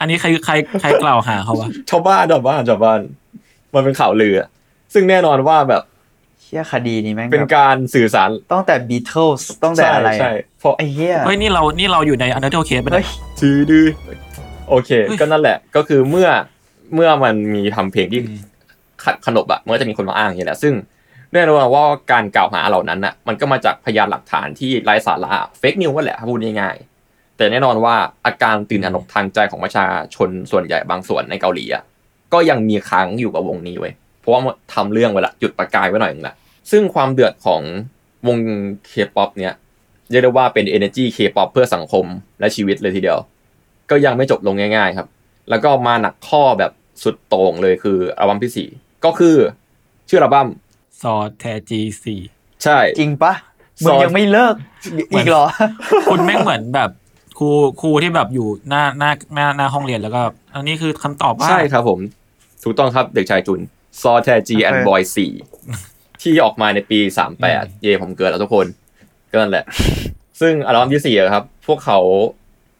[0.00, 3.00] อันนี้ใครใครใครกล่าวหาเขาวะชาวบ้านชาวบ้านชาวบ้าน
[3.74, 4.48] มันเป็นข่าวลืออะ
[4.94, 5.82] ซึ่งแน่นอนว่าแบบ
[6.42, 13.06] เชี่ยคดีนี้แม่งเป็นแบบการสื่อสารตั้งแต่บีเทิลส์ตั้งแต่อะไรใช่เพราะไอ้เหี้ยเฮ้ยนี่เรานี่เราอยู่ใน Untitled Case ไปเฮ้ย
[13.40, 13.86] ถือดื้อ
[14.68, 16.28] โอเคเฮ้ยก็นั่นแหละ ก็คือเมื่อ
[16.94, 18.40] เมื่อมันมีทำเพลงที่อืม
[19.04, 20.74] ขัดขนบอะมันก็จะมีคนมาอ้างอย่างนี้แหละซึ่ง
[21.32, 26.95] แน่นอนว่าการกล่าวหาเหล่านั้นอะมันก็มาจากพยานหลักฐานที่ไร้สาระเฟกนิวก็แหละถ้าพูดง่ายๆ
[27.36, 27.94] แต่แน่นอนว่า
[28.26, 31.82] อาการตื่นตระหนกทางใจของประชาชนส่วนใหญ่บางส่วนในเกาหลีอะ
[32.32, 36.34] ก็ยังมีค้างอยู่กับวงนี้เว้ยเพราะว่ามันทำเรื่องไว้ละจุดประกายไว้หน่อยนึงละ
[36.70, 37.62] ซึ่งความเดือดของ
[38.26, 38.38] วง
[38.86, 39.54] เคป๊อปเนี่ย
[40.10, 42.04] เรียกได้ว่าเป็น energy K-pop เพื่อสังคม
[42.40, 43.18] และชีวิตเลยทีเดียว
[43.90, 45.08] ก็ยังไม่จบลงง่าย ๆ ครับ
[45.50, 46.72] แล้วก็มาหนักข้อแบบ
[47.02, 48.68] สุดโต่งเลยคืออัลบั้มที่สี่
[49.04, 49.36] ก็คือ
[50.08, 50.48] ชื่ออัลบั้ม
[51.02, 52.20] ซอแทจีสี่
[52.64, 53.32] ใช่ จริงปะ
[53.84, 54.54] ซมึงอยยังไม่เลิก
[55.12, 55.44] อีกเหรอ
[56.10, 56.90] คุณแม่งเหมือนแบบ
[57.38, 57.48] ครู
[57.80, 60.22] ครูที่แบบอยู่หน้าหน้าหน้าหน้าห้องเรียนแล้วก็
[60.54, 62.00] อันนี้คือคำตอบว่าใช่ครับผม
[62.64, 63.60] ถูกต้องครับเด็กชายจุน
[64.02, 65.32] ซอแทจีแอนบอยสี่
[66.22, 68.66] ที่ออกมาในปีสามแปดเย่ผมเกิดแล้วทุกคน
[69.30, 69.64] ก็นั่นแหละ
[70.40, 71.98] ซึ่งอัลบั้มที่สี่อะครับ พวกเขา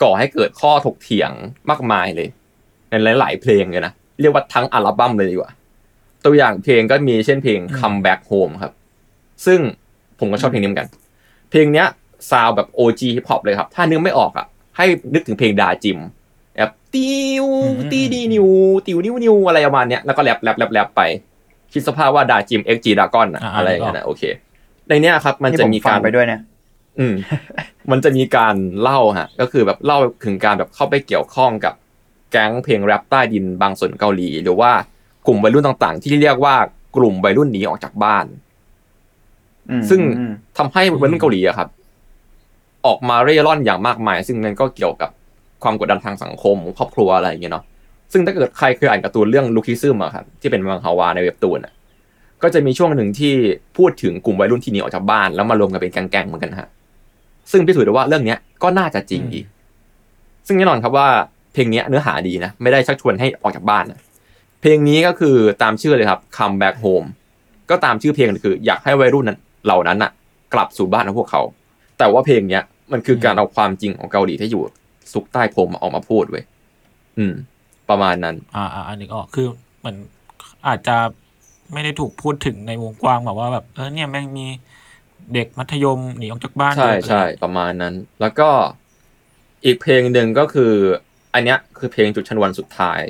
[0.03, 1.31] ก่อให้เกิดข้อถกเถียง
[1.71, 2.29] มากมายเลย
[2.91, 5.51] ในหลาย ๆ เพลงเลยนะ เรียกว่าทั้งอัลบั้มเลยดีกว่า
[6.25, 8.73] ตัวอย่างเพลงก็มีเช่นเพลง Come Back Home ครับ
[9.47, 9.61] ซึ่ง
[10.21, 10.89] ผมก็ชอบเพลงนี้เหมือนกัน
[11.51, 11.87] เพลงเนี้ย
[12.31, 15.99] ซาวแบบ OG hip hop เลยครับ ถ้านึกไม่ออกอะ ให้นึกถึงเพลงดาจิม
[16.57, 17.47] แบบติว
[17.93, 18.47] ตีดีนิว
[18.87, 21.03] ติวนิวนิวอะไรประมาณเนี้ยแล้วก็แรปแรปแรปแรปไป
[21.73, 24.23] คิดสภาพว่าดาจิม XG Dragon อะอ่าอะไรอย่างเงี้ยนะโอเค
[24.89, 26.41] ในเนี้ยครับ มันที่จะผมมีฟักางรไปด้วยเนี่ย
[26.99, 27.15] อืม
[27.91, 31.75] มันจะมีการเล่าฮะ ก็คือแบบเล่าถึงการแบบเข้าไปเกี่ยวข้องกับ
[32.33, 34.73] แก๊งเพลงแรปใต้ดินบางส่วนเกาหลี หรือว่า
[35.27, 36.57] กลุ่มวัยรุ่นต่างๆ ที่เรียกว่า
[36.97, 38.27] กลุ่มวัยรุ่นหนีออกจากบ้าน
[39.71, 41.69] อืมซึ่งอืมทำให้วัยรุ่นเกาหลีอะครับ
[42.87, 45.11] ออกมาเร่ร่อนอย่างมากมาย ซึ่งมันก็เกี่ยวกับ
[45.63, 47.65] ความกดดันทางสังคม ครอบครัวอะไรอย่างเงี้ยเนาะ
[48.13, 51.73] ซึ่งถ้าเกิดใครเคยอ่านการ์ตูนเรื่องลูคิซึมอะครับที่เป็นมังฮาวาในเว็บตูนอะ
[52.43, 53.35] ก็จะมีช่วงหนึ่งที่
[53.77, 56.69] พูดถึงกลุ่มวัยรุ่นที่หนีออกจากบ้านแล้วมารวมกันเป็นแก๊งๆเหมือนกันฮะ
[57.51, 59.47] ซึ่งพิสูจน์ได้ว่าเรื่องเนี้ยก็น่าจะจริงอีก
[60.47, 61.09] ซึ่งแน่นอนครับว่า
[61.53, 64.01] เพลงเนี้ยเนื้อหาดีนะ ไม่ได้ชักชวนให้ออกจากบ้านนะ
[64.61, 67.07] เพลงนี้ก็คือตามชื่อเลยครับ Come Back Home
[67.71, 70.11] ก็ตามชื่อเพลงคือ อยากให้วัยรุ่นนั้นเหล่านั้นน่ะ
[70.55, 71.43] กลับสู่บ้านของพวกเขา
[71.99, 74.63] แต่ว่าเพลงเนี้ย มันคือการเอาความจริงของเกาหลีที่อยู่
[75.13, 76.45] ซุกใต้พรมออกมาพูดเว้ย
[77.19, 77.35] อืม
[77.91, 79.47] ประมาณนั้น อ่าอ่าอันนึกออกคือ
[79.79, 79.97] เหมือน
[80.67, 80.97] อาจจะ
[81.73, 84.47] ไม่ได้ถูกพูดถึงในวงกว้างแบบว่าแบบเออเนี่ยแม่งมี
[85.35, 88.49] เด็กมัธยมหนีออกจากบ้านใช่เยอะใช่ประมาณนั้น แล้วก็
[89.65, 90.73] อีกเพลงหนึ่งก็คือ
[91.35, 93.01] อันเนี้ยคือเพลงจุดชนวนสุดท้าย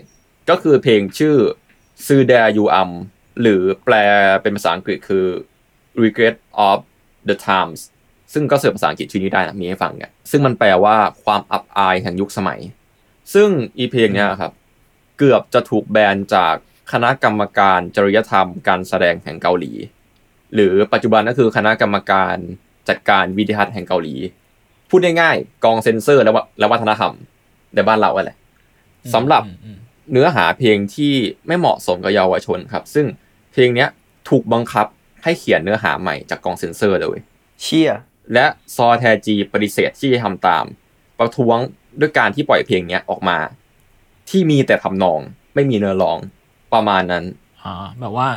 [0.50, 1.36] ก็คือเพลงชื่อ
[2.06, 2.90] ซ d เด r ยูอัม
[3.40, 3.94] หรือแปล
[4.42, 5.26] เป็นภาษาอังกฤษคือ
[6.02, 6.36] regret
[6.68, 6.78] of
[7.28, 7.80] the times
[8.32, 12.60] ซึ่งก็เสิร์ฟภาษาอังกฤษชื่อนี้ได้นะมีให้ฟังเนี่ยซึ่งมันแปลว่าความอับอายแห่งยุคสมัย
[13.34, 14.52] ซึ่งอีเพลงเนี้ยครับ
[15.18, 16.54] เกือบจะถูกแบนจาก
[16.92, 19.72] คณะกรรมการจริยธรรมการแสดงแห่งเกาหลี
[20.54, 22.36] หรือปัจจุบันก็คือคณะกรรมการ
[22.88, 24.14] จัดการวิทยาทัศน์แห่งเกาหลี
[24.90, 27.12] พูดง่ายๆกองเซนเซอร์และวะและวัฒนธรรม
[27.74, 28.32] ในบ้านเราอะไร
[29.14, 29.78] สำหรับอืมอืม
[30.12, 31.14] เนื้อหาเพลงที่
[31.46, 33.06] ไม่เหมาะสมกับเยาวชนครับ ซึ่ง
[33.52, 33.88] เพลงเนี้ย
[34.28, 34.86] ถูกบังคับ
[35.24, 37.18] ให้เขียนเนื้อหาใหม่จากกองเซนเซอร์เลย
[37.62, 37.90] เชี่ย
[38.34, 40.64] และซอแทจีปฏิเสธที่จะทำตาม
[41.18, 41.58] ประท้วง
[42.00, 43.38] ด้วยการที่ปล่อยเพลงเนี้ยออกมา
[44.30, 45.20] ที่มีแต่ทำนอง
[45.54, 46.18] ไม่มีเนื้อร้อง
[46.74, 47.24] ประมาณนั้น
[47.62, 48.28] อ่าแบบว่า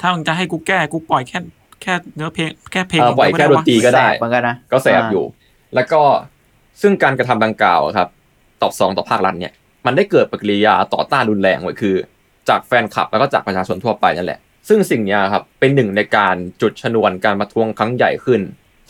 [0.00, 1.38] ถ้ามึงจะให้กูแก้กูปล่อยแค่
[1.82, 5.24] แค่เนื้อเพลงแค่เพลงเออปล่อยแค่ดนตรีก็ได้แสบเหมือนกันนะก็แสบอยู่
[5.74, 6.00] แล้วก็
[6.82, 8.08] ซึ่งการกระทำดังกล่าวครับ
[8.62, 9.52] ตอบสองต่อภาครัฐเนี่ย
[9.86, 11.94] มันได้เกิดปฏิกิริยาต่อต้านรุนแรงไว้คือ
[12.48, 18.40] จากแฟนคลับแล้วก็จากประชาชนทั่วไปนั่นแหละ ซึ่งสิ่งเนี้ยครับเป็นหนึ่งในการจุดชนวนการประท้วงครั้งใหญ่ขึ้น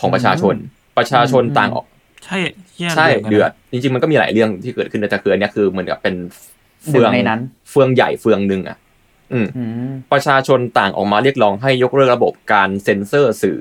[0.00, 0.54] ของประชาชน
[0.98, 1.86] ประชาชนต่างออก
[2.24, 2.38] ใช่
[2.74, 6.14] เหี้ยใช่หมืนกันนะเดือด จริง ๆ มันก็มีหลายเรื่องที่เกิดขึ้นแต่คืออันเนี้ยคือเหมือนกับเป็น
[6.84, 8.78] เฟืองหนึ่งในนั้น เฟืองใหญ่เฟืองหนึ่งอะ
[9.32, 13.58] อืมอืม ประชาชนต่างออกมาเรียกร้องให้ยกเลิกระบบการเซ็นเซอร์สื่อ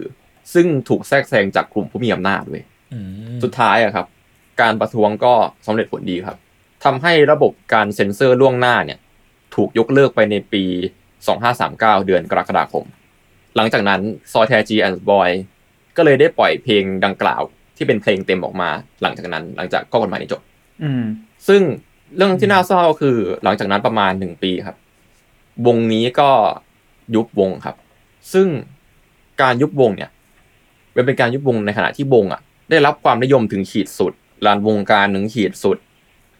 [0.54, 4.06] ซึ่งถูกแทรกแซงจากกลุ่มผู้มีอำนาจเว้ยอืมสุดท้ายอะครับ
[4.62, 5.34] การประท้วงก็
[5.67, 6.38] สำเร็จผลดีครับ
[6.86, 9.00] ทำให้ระบบการเซ็นเซอร์ล่วงหน้าเนี่ย
[9.56, 10.63] ถูกยกเลิกไปในปี
[11.36, 12.86] 2539 เดือนกรกฎาคม
[13.56, 15.30] หลังจากนั้นซอแทจีแอนด์บอย
[15.97, 17.41] ก็เลยได้ปล่อยเพลงดังกล่าว
[17.77, 18.69] ที่เป็นเพลงเต็มออกมา
[19.01, 20.41] หลังจากนั้น หลังจากข้อกฎหมายนี้จบ
[20.84, 21.03] อืม
[21.47, 21.62] ซึ่ง
[22.15, 24.77] เรื่องที่น่าเศร้าก็คือหลังจากนั้นประมาณหนึ่งปีครับ
[25.67, 26.29] วงนี้ก็
[27.15, 27.75] ยุบวงครับ
[28.34, 28.47] ซึ่ง
[29.41, 30.10] การยุบวงเนี่ย
[30.95, 34.13] มันเป็นการยุบวงในขณะที่วงอะ ได้รับความนิยมถึงขีดสุด
[34.45, 35.77] ลานวงการหนึ่งขีดสุด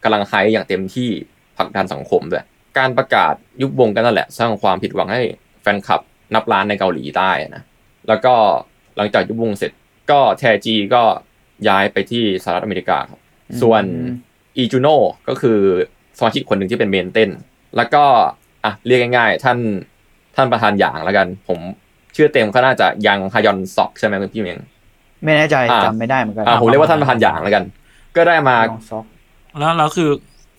[0.04, 1.10] กำลังไฮอย่างเต็มที่
[1.58, 2.44] ผลักดันสังคมด้วย
[2.78, 5.22] การประกาศยุบวงกันนั่นแหละ สร้างความผิดหวังให้
[5.62, 6.02] แฟนคลับ
[6.34, 7.64] นับล้านในเกาหลีใต้นะ
[8.08, 8.36] แล้วก็
[8.98, 9.72] หลังจากยุบวงเสร็จ
[10.12, 11.04] ก็แทจีก็
[11.68, 13.20] ย้ายไปที่สหรัฐอเมริกาครับ
[13.62, 14.14] ส่วนอืม
[14.58, 14.96] อีจูโน่
[15.30, 15.60] ก็คือ
[16.18, 17.30] สมาชิกคนหนึ่งที่เป็นเมนเต้น
[17.78, 18.04] แล้วก็
[18.66, 19.58] อะเรียกง่ายๆ ท่าน
[20.36, 21.60] ท่านประธานหยางแล้วกัน ผม
[22.16, 24.60] ชื่อเต็มก็น่าจะยังฮยอนซอกใช่ไหมคุณพี่เมง
[25.24, 27.64] ไม่แน่ใจอ่าจำไม่ได้เหมือนกันอ่าผมเรียกว่าท่านประธานหยางแล้วกัน
[28.16, 29.06] ก็ได้มาลองซอก
[29.60, 30.10] แล้วแล้วคือ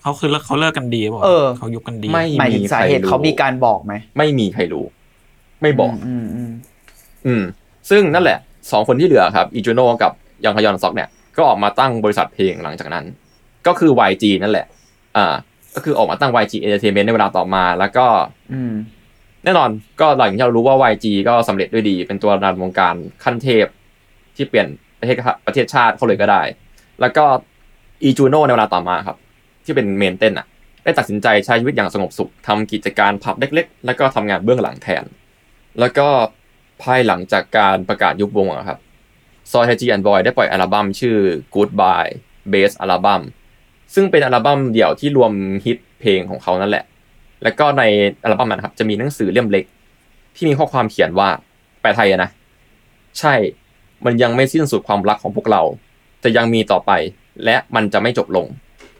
[0.01, 4.85] เขาคือเขาเลิกกันดีป่ะเออเขายุบกันดีไม่หมายถึงสาเหตุใครรู้เขามีการบอกไหมไม่มีใครรู้
[5.61, 6.51] ไม่บอก อืมอืม
[7.27, 7.43] อืม
[7.89, 8.39] ซึ่งนั่นแหละ
[8.71, 10.11] สองคนที่เหลือครับอีจูโน่กับ
[10.45, 13.05] ยังฮยอนซอกเนี่ยก็ออกมาตั้งบริษัทเพลงหลังจากนั้น
[13.67, 14.65] ก็คือ YG นั่นแหละ
[15.17, 15.33] อ่า
[15.75, 18.05] ก็คือออกมาตั้ง YG Entertainment ในเวลาต่อมา แล้วก็
[18.51, 18.73] อืม
[19.43, 19.69] แน่นอน
[20.01, 23.65] ก็หลังที่เรารู้ว่า YG ก็สำเร็จด้วยดี เป็นตัวรันวงการขั้นเทพ
[24.35, 24.67] ที่เปลี่ยน
[24.99, 26.41] ประเทศประเทศชาติเขาเลยก็ได้
[27.01, 27.25] แล้วก็
[28.03, 29.17] อีจูโน่ในเวลาต่อมาครับ
[29.65, 30.47] ที่เป็นเมนเต้นอะ
[30.83, 35.03] ได้ตัดสินใจใช้ชีวิตอย่างสงบสุขทำกิจการผับเล็ก ๆ แล้วก็ทำงานเบื้องหลังแทน
[35.79, 36.07] แล้วก็
[36.83, 38.79] ภายหลังจากการประกาศยุบวงอะครับ
[39.51, 41.17] ซอยไทจีแอนด์บอยได้ปล่อยอัลบั้มชื่อ
[41.55, 42.11] Goodbye
[42.51, 43.21] Bass อัลบั้ม
[43.93, 45.31] ซึ่งเป็นอัลบั้มเดี่ยวที่รวม
[45.65, 46.83] ฮิตเพลงของเขานั่นแหละ
[47.43, 47.83] แล้วก็ใน
[48.23, 49.65] อัลบั้มนั้นครับจะมีหนังสือเล่มเล็ก
[50.35, 51.29] ที่มีข้อความเขียนว่า
[51.81, 52.29] แปลไทยอะนะ
[53.19, 53.33] ใช่
[54.05, 55.61] มันยังไม่สิ้นสุดความรักของพวกเรา
[56.23, 56.91] จะยังมีต่อไป
[57.45, 58.45] และมันจะไม่จบลง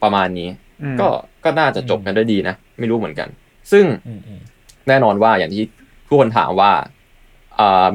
[0.03, 0.49] ประมาณนี้
[0.81, 1.07] อืมก็
[1.43, 3.29] ก็น่าจะจบกันด้วยดีนะ ไม่รู้เหมือนกัน
[3.71, 4.39] ซึ่งอืมอืม
[4.87, 5.63] แน่นอนว่าอย่างที่
[6.07, 6.83] ทุกคนถามว่าอ่า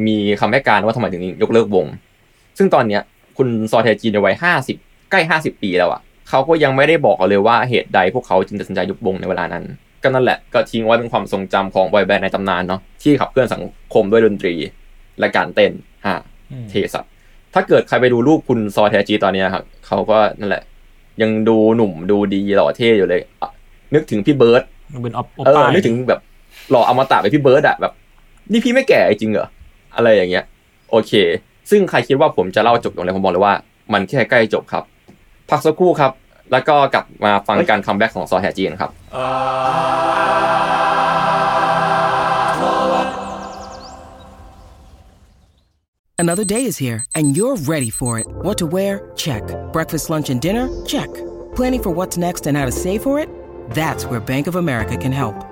[0.06, 1.86] มีคำให้การว่าทำไมถึงยกเลิกวง
[2.58, 3.02] ซึ่งตอนเนี้ย
[3.38, 4.76] คุณซอเทจีในวัยห้าสิบ
[5.10, 9.64] ใกล้ห้าสิบปีแล้วอะเขาก็ยังไม่ได้บอกเราเลยว่าเหตุใดพวกเขาจึงตัดสินใจยุบวงในเวลานั้น
[10.02, 13.62] ก็นั่นแหละก็ทิ้งไว้เป็นความทรงจำของบอยแบนด์ในตำนานเนาะที่ขับเคลื่อนสัง
[13.94, 14.54] คมด้วยดนตรี
[15.18, 15.72] และการเต้น
[16.06, 16.20] ฮะ
[16.52, 17.04] อืมเทสัต
[17.54, 20.62] ถ้าเกิดใครไปดูรูปคุณซอแทจีตอนเนี้ยครับเขาก็นั่นแหละ
[21.22, 23.50] ยังดูหนุ่มดูดีหล่อเท่อยู่เลยอะ
[23.94, 26.20] นึกถึงพี่เบิร์ดมันเป็นออปป้าเออออปป้านึกถึงแบบ
[26.70, 27.92] หล่ออมตะไปพี่เบิร์ดอะแบบ
[28.50, 29.46] นี่พี่ไม่แก่จริงเหรอ
[29.96, 30.44] อะไรอย่างเงี้ย
[30.90, 31.12] โอเค
[31.70, 33.54] ซึ่งใครคิดว่าผมจะเล่าจบอย่างไรผมบอกเลยว่า
[33.92, 34.84] มันแค่ใกล้จบครับ
[35.50, 36.12] พักสักครู่ครับ
[36.52, 38.90] แล้วก็กลับมาฟังการ comeback ของซอแทจีครับ
[46.18, 48.26] Another day is here, and you're ready for it.
[48.44, 49.10] What to wear?
[49.16, 49.42] Check.
[49.72, 50.68] Breakfast, lunch, and dinner?
[50.86, 51.10] Check.
[51.56, 53.28] Planning for what's next and how to save for it?
[53.70, 55.51] That's where Bank of America can help.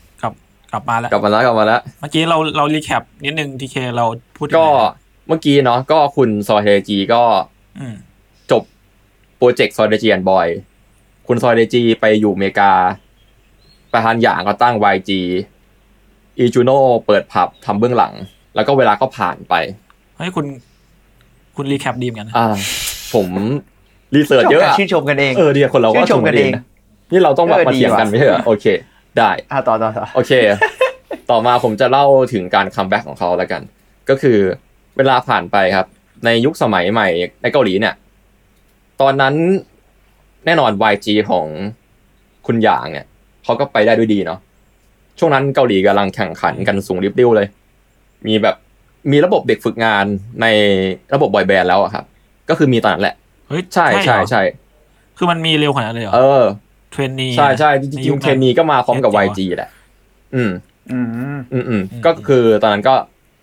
[0.71, 4.05] กลับกลับมาแล้ว กลับมาแล้วกลับมาแล้ว เมื่อกี้เราเรา recap นิดนึงทีเคเรา
[4.37, 4.95] พูดถึงก็อะไรนะ
[5.27, 7.21] เมื่อกี้เนาะก็คุณซอแทจีก็
[7.79, 7.95] อืม
[8.51, 8.63] จบ
[9.37, 10.47] โปรเจกต์ซอแทจีแอนบอย
[11.27, 12.71] คุณซอแทจีไปอยู่อเมริกา
[13.93, 15.11] ประธานหยางก็ตั้ง YG
[16.37, 18.13] อีจูโน่เปิดผับทำเบื้องหลัง
[18.55, 19.53] แล้วก็เวลาก็ผ่านไป
[20.17, 20.45] เฮ้ยคุณ
[21.55, 22.47] คุณ recap ดีเหมือนกันนะอ่า
[23.13, 23.27] ผม
[24.15, 26.63] research เยอะอะชื่นชมกันเองเออเดียวคนเราก็ชื่นชมกันเองะ
[27.11, 28.65] นี่เราต้องแบบเออมาดีเถียงกันว่ะไม่ใช่เหรอโอเค
[29.17, 30.31] ได้อะต่อต่อต่อโอเค
[31.29, 33.61] ต่อมาผมจะเล่าถึงการ comeback ของเขาแล้วกัน
[34.09, 34.37] ก็คือ
[34.97, 35.87] เวลาผ่านไปครับ
[36.25, 37.07] ในยุคสมัยใหม่
[37.41, 37.95] ในเกาหลีเนี่ย
[39.01, 39.33] ตอนนั้น
[40.45, 41.45] แน่นอน YG ของ
[42.47, 43.05] คุณหยางเนี่ย
[43.43, 44.39] เขาก็ไปได้ด้วยดีเนาะ
[45.19, 47.47] ช่วงนั้นเกาหลีกำลังแข่งขันกันสูงริบดิ้วเลย
[48.27, 48.55] มีแบบ
[49.11, 50.05] มีระบบเด็กฝึกงาน
[50.41, 50.45] ใน
[51.13, 52.05] ระบบบอยแบนด์แล้วอะครับ
[52.49, 53.15] ก็คือมีตอนนั้นแหละ
[53.49, 54.41] เฮ้ยใช่ใช่เหรอใช่
[55.17, 56.43] คือมันมีเร็วขนาดนั้นเลยเหรอ เออ
[56.91, 59.69] trainee ใช่ใช่จริยุงคๆเทรนนีก็มาพร้อมกับเจ๋งว่ะ YG แหละ
[60.35, 60.51] อืม
[60.91, 62.93] อืมอืม อืมอืมก็คือตอนนั้นก็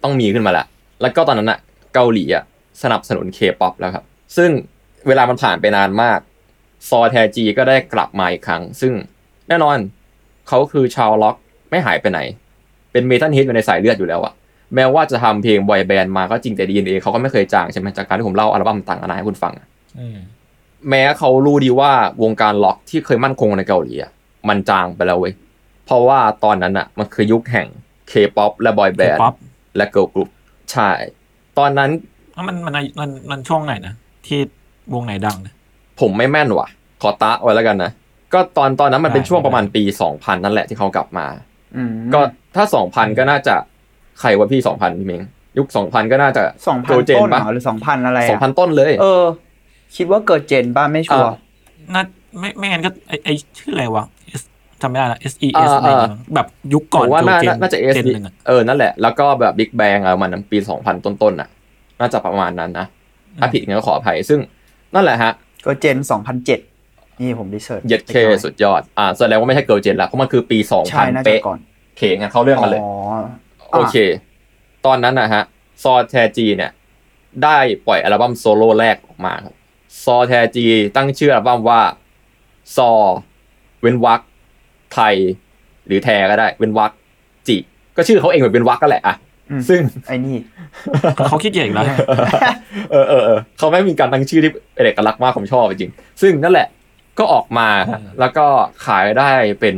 [0.03, 0.67] ต้องมีขึ้นมาแหละ
[1.03, 1.59] แล้วก็ตอนนั้นอะ
[1.95, 2.45] เกาหลีอะ
[2.83, 4.05] สนับสนุนเคป๊อปแล้วครับ
[4.37, 4.51] ซึ่ง
[5.09, 6.19] เวลามันผ่านไปนานมาก
[6.89, 8.93] ซอแทจีก็ได้กลับมาอีกครั้ง ซึ่ง
[9.49, 9.77] แน่นอน
[10.49, 11.37] เขาคือชาวร็อก
[11.71, 12.21] ไม่หายไปไหน
[12.93, 14.33] เป็น metalhead อยู่ในสายเลือดอยู่แล้วอะ
[14.75, 19.67] แม้ว่าจะทำเพลงบอยแบนด์มาก็จริงแต่ DNA เขาก็ไม่เคยจางใช่ไหมจากการที่ผมเล่าอัลบั้มต่างๆนานาให้คุณฟังอะ
[19.99, 20.19] อืม
[20.91, 24.11] แม้เขารู้ดีว่าวงการร็อกที่เคยมั่นคงในเกาหลีอะ
[24.49, 25.35] มันจางไปแล้วเว้ย
[25.87, 27.67] เพราะว่าตอนนั้นอะมันคือยุคแห่ง
[28.09, 29.35] เคป๊อปและบอยแบนด์ K-pop
[29.77, 30.29] และเกิร์ลกรุ๊ป
[30.73, 30.91] ใช่
[31.59, 31.91] ตอนนั้น
[32.35, 33.95] แล้วมันมันมันมันช่วงไหนนะ
[34.27, 34.41] ที่
[34.95, 35.55] วงไหนดังนะ
[36.01, 36.69] ผมไม่แม่นว่ะ
[37.03, 37.91] ขอตะไว้แล้วกันนะ
[38.33, 41.27] ก็ตอนตอนนั้นมันเป็นได้ช่วงประมาณได้ปี2000นั่นแหละที่เขากลับมา
[41.77, 42.21] อืมก็
[42.57, 43.55] ถ้า2,000ก็น่าจะ
[44.21, 45.23] ใครวะพี่2,000พี่เมง
[45.59, 49.25] ยุค2,000ก็น่าจะสองพันโจเจต้นเหรปะอหรือสองพันอะไรอะ2,000ต้นเลย เออ
[49.97, 51.35] คิดว่าเกิดเจนป่ะไม่ชัวร์อ่า
[51.95, 52.03] น่า
[52.39, 54.05] ไม่ไม่งั้นก็ไอไอชื่ออะไรวะ
[54.41, 54.43] S
[54.81, 61.49] จำไม่ได้ละ S E อ่า S อะไรอย่างเงี้ยแบบยุคก่อนผมว่าน่าโจเจน่าน่าจะเอสเจนหนึ่งอะเออ นั่นแหละ แล้วก็แบบบิ๊กแบงอะไรประมันปี2000ต้นๆน่ะ
[62.01, 62.87] น่าจะประมาณนั้นนะ
[63.39, 64.41] ถ้าผิดงั้นก็ขออภัย ซึ่ง
[64.95, 66.61] นั่นแหละฮะ เกิร์ลเจนสองพันเจ็ด
[67.21, 70.59] นี่ผม research เย็ดเข้สุดยอด อ่าแสดงว่าไม่ใช่เกิร์ลเจนละ เพราะมันคือปี
[70.91, 72.91] ใช่น่า2000จะเป๊ะก่อนโอเคงั้นเข้าเรื่องกันเลยอ๋อ
[73.73, 73.97] โอเค
[74.87, 75.43] ตอนนั้นนะฮะ
[75.83, 76.71] ซอแทจีเนี่ย
[77.45, 79.55] ได้ปล่อยอัลบั้มโซโล่แรกออกมาครับ
[80.05, 80.65] ซอแทจี
[80.97, 81.81] ตั้งชื่ออัลบั้มว่า
[82.77, 82.91] ซอ
[83.81, 84.21] เว้นวรรค
[84.95, 85.15] ไท
[85.87, 86.93] หรือแทก็ได้ เว้นวรรค
[87.49, 87.57] จี
[87.97, 89.17] ก็ชื่อเขาเองแบบเว้นวรรคก็แหละอะ
[89.51, 90.37] อืมซึ่งไอ้นี่
[91.29, 91.99] เขาคิดเก่งแล้วใช่ไหม
[92.91, 96.69] เออเออเออเขาไม่มีการตั้งชื่อที่เป็นเอกลักษณ์มากผมชอบจริง ซึ่งนั่นแหละ
[97.19, 98.47] ก็ออกมาฮะแล้วก็
[98.87, 99.31] ขายได้
[99.61, 99.77] เป็น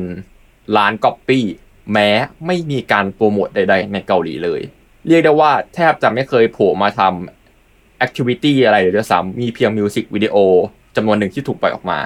[0.76, 1.44] ล้านก๊อปปี้
[1.92, 2.08] แม้
[2.46, 4.60] ไม่มีการโปรโมทใด ๆ ในเกาหลีเลย
[5.08, 7.39] เรียกได้ว่าแทบจะไม่เคยโผล่มาทำ
[8.00, 10.36] activity อะไรเลยด้วยซ้ำมีเพียงมิวสิกวิดีโอ
[10.96, 11.98] จำนวนหนึ่งที่ถูกปล่อยออกมา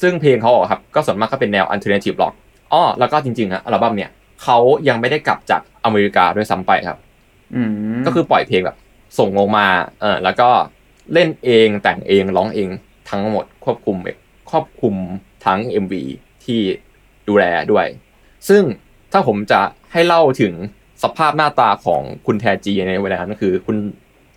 [0.00, 2.34] ซึ่งเพลงเขาอะครับก็ส่วนมากก็เป็นแนว alternative rock
[2.72, 4.10] อ้อแล้วก็จริงๆอะอัลบั้มเนี่ย
[4.42, 6.98] เขายังไม่ได้กลับจากอเมริกาด้วยซ้ำไปครับ
[7.54, 7.70] อืม
[8.06, 8.76] ก็คือปล่อยเพลงแบบ
[9.18, 9.66] ส่งลงมา
[10.00, 10.48] เออแล้วก็
[11.12, 12.68] เล่นเองแต่งเองร้องเอง
[13.10, 13.96] ทั้งหมดควบคุม
[14.50, 14.94] ครอบคลุม
[15.46, 15.94] ทั้ง MV
[16.44, 16.60] ที่
[17.28, 17.86] ดูแลด้วย
[18.48, 18.62] ซึ่ง
[19.12, 19.60] ถ้าผมจะ
[19.92, 20.54] ให้เล่าถึง
[21.02, 23.76] สภาพหน้าตาของคุณแทจีในเวลานั้นก็คือ คุณ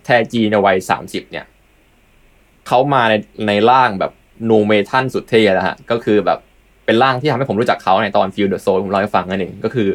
[0.06, 1.46] แทจีในวัยสามสิบเนี่ย
[2.66, 3.14] เขามาใน
[3.48, 4.12] ในร่างแบบ
[4.48, 6.38] nu metal สุดเท่แล้วฮะก็คือแบบ
[6.84, 9.88] เป็นร่างที่ทำให้ผมรู้จักเขาในตอนฟิลเดอ s โซผมเล่าให้ฟังนั่นเองก็คือ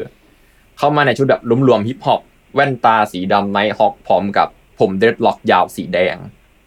[0.78, 2.20] เข้ามาในชุดแบบรวมๆฮิปฮอป
[2.54, 4.48] แว่นตาสีดำไนท์ฮอคพร้อมกับ
[4.80, 6.16] ผม dreadlock ยาวสีแดง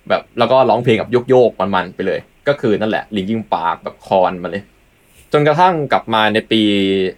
[0.10, 4.64] แบบแล้วก็ร้องเพลงกับโยกๆมันๆไปเลย ก็คือนั่นแหละ Linkin Park แบบ Korn มาเลย
[5.34, 6.62] จนกระทั่งกลับมาในปี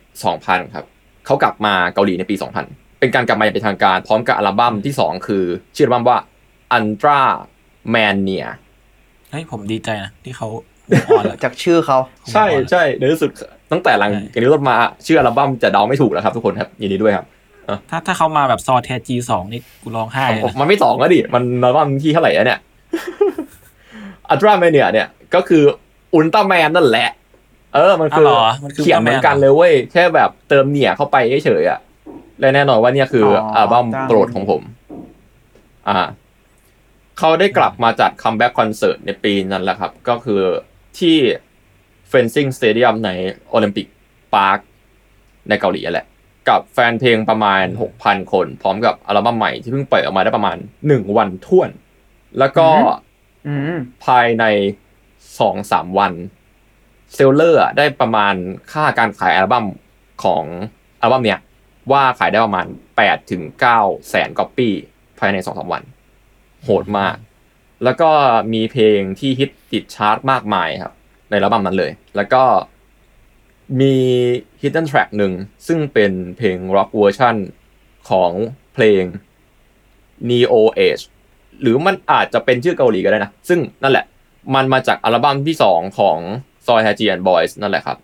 [0.10, 0.86] 2000 ครับ
[1.26, 5.44] เขากลับมาเกาหลีในปี 2000 เป็นการกลับมาอย่างเป็นทางการ พร้อมกับอัลบั้มที่2คือ
[5.76, 6.18] ชื่ออัลบั้มว่า
[6.78, 7.22] Ultra
[7.94, 8.46] Mania
[9.32, 10.48] เฮ้ยผมดีใจนะที่เขา
[10.90, 11.98] move on แล้วจากชื่อเขา
[12.32, 13.32] ใช่ใช่ในที่สุด
[13.72, 14.76] ตั้งแต่หลังจากนี้ต้นมา
[15.06, 17.26] ชื่ออัลบั้มจะเดาไม่ถูกแล้วครับทุกคนครับยินดีด้วยครับ
[17.90, 22.60] ถ้าถ้าเขามาแบบซอแทจีสองนี่กูร้องไห้เลยนะมันไม่สองแล้วดิมันอัลบั้มที่เท่าไหร่แล้วเนี่ย
[24.30, 25.64] อัลตร้าแมนเนี่ยเนี่ยก็คือ
[26.14, 27.10] อุลตร้าแมนนั่นแหละ
[27.76, 31.80] เออมันคืออ๋อเหรอมันคือเขียนเหมือนกันเลยเว้ยแค่แบบเติมเนี่ยเข้าไปเฉยๆอะ
[32.40, 34.62] และแน่นอนว่าเนี่ยคืออออัลบั้มจ้าโปรดของผม
[35.90, 36.00] อ่า
[37.18, 40.42] เขาได้กลับมาจัด comeback คอนเสิร์ตในปีนั้นแหละครับ ก็คือ
[41.00, 41.18] ที่
[42.12, 43.10] Fencing Stadium ใน
[43.50, 43.88] Olympic
[44.34, 44.60] Park
[45.50, 46.08] ในเกาหลีนั่นแหละ
[46.50, 47.64] กับแฟนเพลงประมาณ
[47.98, 50.58] 6,000 คน พร้อมกับอัลบั้มใหม่ที่เพิ่งปล่อยออกมาได้ประมาณ
[50.88, 51.70] 1 วันท่วน
[52.40, 52.68] แล้วก็
[53.48, 54.46] อืมภภายใน
[55.22, 56.14] 2-3 วัน
[57.14, 58.34] seller อะได้ประมาณ
[58.72, 59.66] ค่าการขายอัลบั้ม
[60.24, 60.44] ของ
[61.02, 61.40] อัลบั้มเนี้ย
[61.92, 62.68] ว่าขายได้ประมาณ
[62.98, 63.44] 8ถึง
[63.76, 64.74] 9แสนก๊อปปี้
[65.20, 65.84] ภายใน2-3วัน
[66.64, 67.16] โหดมาก
[67.84, 68.10] แล้วก็
[68.54, 70.94] มีเพลงที่ฮิตติดชาร์ตมากมายครับ
[71.30, 72.44] ในอัลบั้มนั้นเลย แล้วก็
[73.80, 73.96] มี
[74.62, 75.34] hidden track หนึ่ง
[75.68, 77.36] ซึ่งเป็นเพลง rock version
[78.10, 78.32] ของ
[78.74, 79.04] เพลง
[80.30, 80.54] Neo
[80.88, 81.04] Age
[81.62, 84.06] หรือมันอาจจะเป็นชื่อเกาหลีก็ได้นะ ซึ่งนั่นแหละ
[84.56, 86.18] มันมาจากอัลบั้มที่สองของ
[86.66, 87.98] Soy h a j i a n Boys นั่นแหละครับ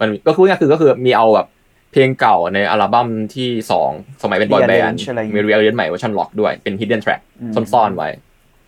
[0.00, 1.46] มันก็คือง่ายๆคือก็คือมีเอาแบบ
[1.92, 3.90] เพลงเก่าในอัลบั้มที่สอง
[4.22, 8.08] สมัยเป็นบอยแบนด์ Rearrange อะไรอย่างงี้มี r e a r r a n g e ใหม่เวอร์ชันล็อกด้วยเป็น hidden track อืมซ่อนๆไว้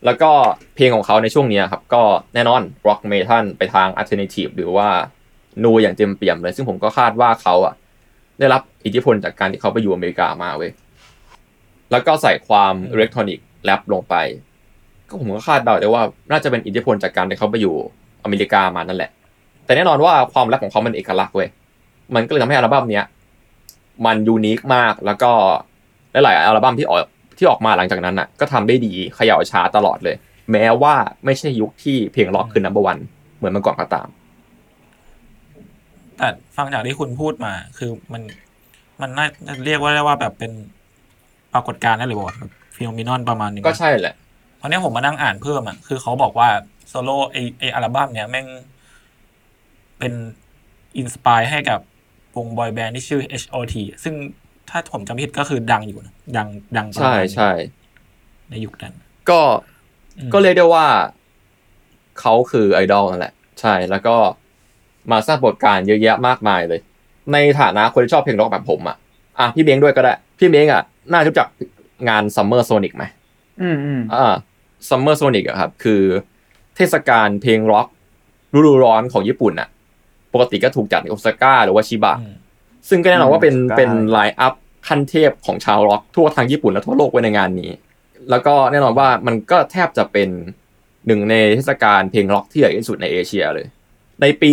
[0.05, 0.31] แล้วก็
[0.77, 2.03] เพลงของเขาในช่วงเนี้ยครับ ก็
[2.35, 4.89] แน่นอน rock metal ไปทาง alternative หรือว่า
[5.65, 7.75] nu อย่างเต็มเปี่ยมเลย ซึ่งผมก็คาดว่าเขาอะ
[8.39, 10.71] ได้รับอิทธิพลจากการที่เขาไปอยู่อเมริกามาเว้ย
[11.91, 14.15] แล้วก็ใส่ความอิเล็กทรอนิกส์แรปลงไป
[15.09, 17.75] ก็ผมก็คาดเดาได้ว่า น่าจะเป็นอิทธิพลจากการที่เขาไปอยู่
[18.25, 19.11] อเมริกามานั่นแหละ
[19.65, 21.49] แต่แน่นอนว่าความแรปของเขามันเอกลักษณ์เว้ย
[22.15, 23.07] มันก็เลยทำให้อัลบั้มเนี้ย
[24.07, 25.31] มันยูนิคมากแล้วก็
[26.25, 27.01] หลายๆอัลบั้มที่ออก
[27.39, 30.17] ที่ออกมาหลังจากนั้นอะ ก็ทำได้ดีเขย่าชาร์ตตลอดเลย
[30.53, 30.95] แม้ว่า
[31.25, 32.99] ไม่ใช่ยุคที่เพลงล็อกคือนัมเบอร์วัน
[33.37, 34.09] เหมือนเมื่อก่อนก็ตาม
[36.17, 38.23] แต่ฟังจากที่คุณพูดมาคือมัน
[39.01, 40.53] มันน่าจะเรียกว่าได้ว่าแบบเป็น
[41.53, 44.15] ปรากฏการณ์ได้เลยบอกแบบ phenomenon ประมาณหนึ่งก็ใช่แหละ
[44.61, 46.49] ตอนนี้ผมมานั่งอ่านเพิ่มอะคือเขาบอกว่า
[46.89, 48.47] โซโล่ไอไออัลบั้มเนี้ยแม่ง
[49.99, 50.13] เป็น
[50.99, 51.81] inspire ให้กับ
[52.37, 53.75] วงบอยแบนด์ที่ชื่อ H.O.T
[54.05, 54.15] ซึ่ง
[54.71, 57.51] ถ้าผมจำไม่ผิดก็คือดังอยู่นะดังดังประใช่มาณหนึ่งใช่
[58.51, 58.95] ในยุคนั้น
[59.31, 59.41] ก็
[60.19, 60.87] อืมก็เรียกได้ว่า
[62.21, 64.17] เขาคือไอดอลนั่นแหละ ใช่แล้วก็
[65.11, 66.81] มาสร้างปรากฏการณ์เยอะแยะมากมายเลย
[67.33, 68.97] ในฐานะคนที่ชอบเพลงร็อกแบบผมอะ
[69.39, 71.49] อะพี่เม้งด้วยก็ได้ พี่เม้งอะ น่าจะรู้จัก
[72.09, 73.05] งาน Summer Sonic ไหม
[73.63, 74.35] อืมอืมอ่า
[74.89, 76.03] Summer Sonic อะครับ คือ
[76.77, 77.87] เทศกาลเพลงร็อก
[78.55, 79.69] ฤดูร้อนของญี่ปุ่นอะ
[80.33, 82.35] ปกติก็ถูกจัดในโอซาก้าหรือว่าชิบะอืม
[82.89, 84.55] ซึ่งก็แน่นอนว่าเป็นอืมเป็นได้ line up
[84.89, 87.71] ขั้นเทพของชาวร็อกทั่วทางญี่ปุ่นและทั่วโลกไว้ในงานนี้
[88.31, 90.29] แล้วก็แน่นอนว่ามันก็แทบจะเป็น
[91.07, 93.67] หนึ่งในเทศกาลเพลงร็อกที่ใหญ่ที่สุดในเอเชียเลย
[94.21, 94.53] ในปี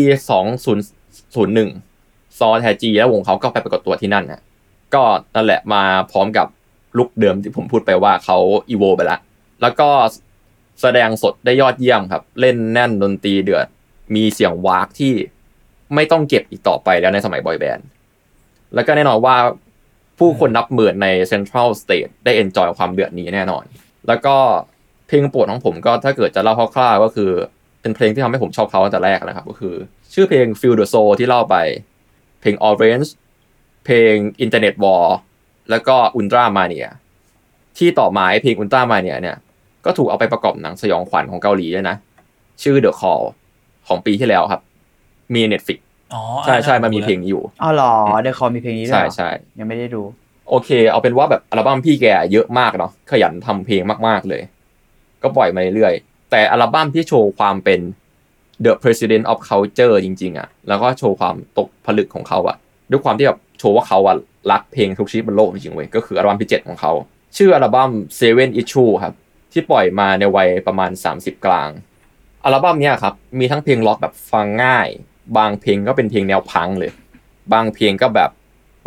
[0.98, 4.42] 2001 ซอแทจีและวงเขาก็ไปปรากฏตัวที่นั่นนะ
[4.94, 5.04] ก็
[5.36, 6.48] นั่นแหละมาพร้อมกับ
[6.98, 8.38] ลุคเดิมที่ผมพูดไปว่าเขา
[8.70, 9.20] อีโวไปแล้ว
[9.62, 9.90] แล้วก็
[10.82, 13.68] แสดงสดได้ยอดเยี่ยมครับ เล่นแน่นดนตรีเดือด
[14.16, 15.14] มีเสียงว้ากที่
[15.96, 17.88] ไม่ต้องเก็บอีกต่อไปแล้วในสมัยบอยแบนด์
[18.76, 19.36] แล้วก็แน่นอนว่า
[20.20, 23.64] ผู้คนนับหมื่นใน central stage ได้ enjoy ความเดือดนี้แน่นอน
[24.08, 24.36] แล้วก็
[25.08, 27.32] เพลงโปรดของผมก็ถ้าเกิดจะเล่าคร่าวๆก็คือ
[27.82, 29.76] เป็นเพลงที่ทำให้ผมชอบเขาตั้งแต่แรกนะครับ ก็คือ
[30.14, 31.56] ชื่อเพลง Feel the Soul ที่เล่าไป
[32.42, 33.10] เพลง Orange
[33.86, 34.14] เพลง
[34.44, 35.06] Internet War
[35.70, 36.88] แล้วก็ Ultra Mania
[37.78, 39.38] ที่ต่อมาเพลง Ultra Mania เนี่ย
[39.86, 41.96] ก็ถูกเอาไปประกอบหนังสยองขวัญของเกาหลีด้วยนะ
[42.64, 43.24] ชื่อ The Call
[43.88, 44.62] ของปีที่แล้วครับ
[45.34, 45.80] มี Netflix
[46.14, 50.02] อ๋อใช่ใช่อัมันมีเพลงนี้อยู่อ๋อเหรอเดอะคอมีเพลงนี้ด้วยใช่เหรอใช่ยังไม่ได้ดู
[50.50, 54.42] โอเค เอาเป็นว่าแบบอัลบั้มพี่แกเยอะมากเนาะขยันทำเพลงมากๆเลย
[55.24, 57.80] ก็ปล่อยมาเรื่อยๆแต่อัลบั้มที่โชว์ความเป็น
[58.66, 62.58] The President of Culture จริงๆอะแล้วก็โชว์ความตกผลึกของเขาอะ
[62.92, 64.16] ด้วยความที่แบบโชว์ว่าเขาอะ
[64.52, 66.92] รักเพลงทุกชนิดบนโลกจริงๆเว้ยก็คืออัลบั้มที่7ของเขา
[67.38, 69.14] ชื่ออัลบั้ม Seven Issue ครับ
[69.52, 71.70] ที่ปล่อยมาในวัยประมาณ 30 กลาง
[72.46, 74.88] อัลบั้มเนี้ยครับมีทั้งเพลงล็อกแบบฟังง่าย
[75.38, 76.92] บางเพลงก็เป็นเพลงแนวพังเลย
[77.54, 78.30] บางเพลงก็แบบ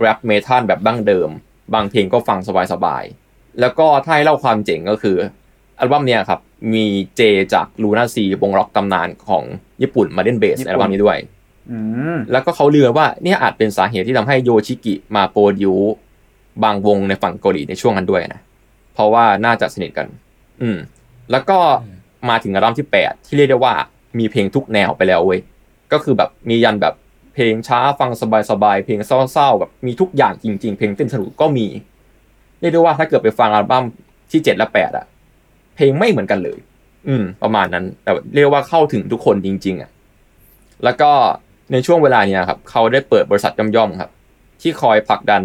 [0.01, 1.31] rap metal แบบดั้งเดิม
[1.75, 2.39] บางเพลงก็ฟัง
[2.73, 5.17] สบายๆ แล้วก็ถ้าให้เล่าความเจ๋งก็คือ
[5.79, 6.41] อัลบั้มเนี้ยครับ
[6.75, 6.87] มี
[7.17, 7.23] J
[7.55, 9.45] จาก Luna Sea วงร็อกตำนานของ
[9.83, 11.19] ญี่ปุ่นมาเล่นเบสญี่ในปุ่นอัลบั้มนี้ด้วย
[11.71, 11.79] อื
[12.15, 15.95] มแล้วก็เขาลือว่าเนี่ยอาจเป็นสาเหตุที่ทำให้โยชิกิมา produce
[16.65, 18.41] บางวงในฝั่งเกาหลีในช่วงนั้นด้วยนะ
[18.95, 20.07] เพราะว่าน่าจะสนิทกัน
[20.63, 20.79] อืม
[21.31, 21.59] แล้วก็
[22.29, 23.75] มาถึงอัลบั้มที่ 8 ที่เรียกได้ว่า
[24.19, 25.41] มีเพลงทุกแนวไปแล้วเว้ย
[25.93, 26.95] ก็คือแบบมียันแบบ
[27.35, 28.11] เพลงช้าฟัง
[28.51, 31.67] สบายๆเพลงเศร้าๆแบบมีทุกอย่างจริง ๆ เพลงเต้นสนุกก็มี
[32.61, 33.85] เรียกได้ว่าถ้าเกิดไปฟังอัลบั้ม
[34.33, 35.07] ที่7และ8อะ
[35.77, 36.59] เพลงไม่เหมือนกันเลย
[37.09, 39.91] อืม ประมาณนั้น แต่เรียกว่าเข้าถึงทุกคนจริง ๆอะ
[40.85, 41.11] แล้วก็
[41.73, 44.11] ในช่วงเวลาเนี้ยครับ เขาได้เปิดบริษัทย่อมๆครับ
[44.61, 45.43] ที่คอยผลักดัน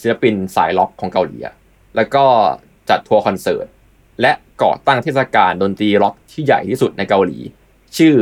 [0.00, 1.36] ศิลปินสายล็อกของเกาหลี
[1.96, 2.24] แล้วก็
[2.90, 3.66] จัดทัวร์คอนเสิร์ต
[4.20, 7.38] และก่อตั้งเทศกาลดนตรีล็อกที่ใหญ่ที่สุดในเกาหลี
[7.98, 8.14] ชื่อ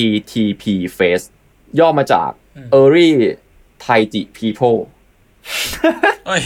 [0.00, 0.64] ETP
[0.98, 1.26] Fest
[1.78, 2.30] ย่อมาจาก
[2.78, 3.10] Early
[3.84, 4.78] Taiji People
[6.26, 6.42] เอ้ย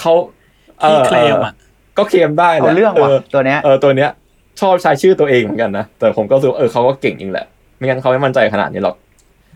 [0.00, 0.12] เขา
[0.82, 1.52] อ่ที่อเคลมอะ
[1.98, 4.10] ก็เคลมได้แหละเอาเรื่องว่ะตัวเนี้ยเออตัวเนี้ย
[4.60, 8.96] ชอบใช้ชื่อตัวเองเหมือนกันนะ แต่ผมก็รู้สึกว่าเออเขาก็เก่งจริงแหละ ไม่งั้นเขาไม่มั่นใจขนาดนี้หรอก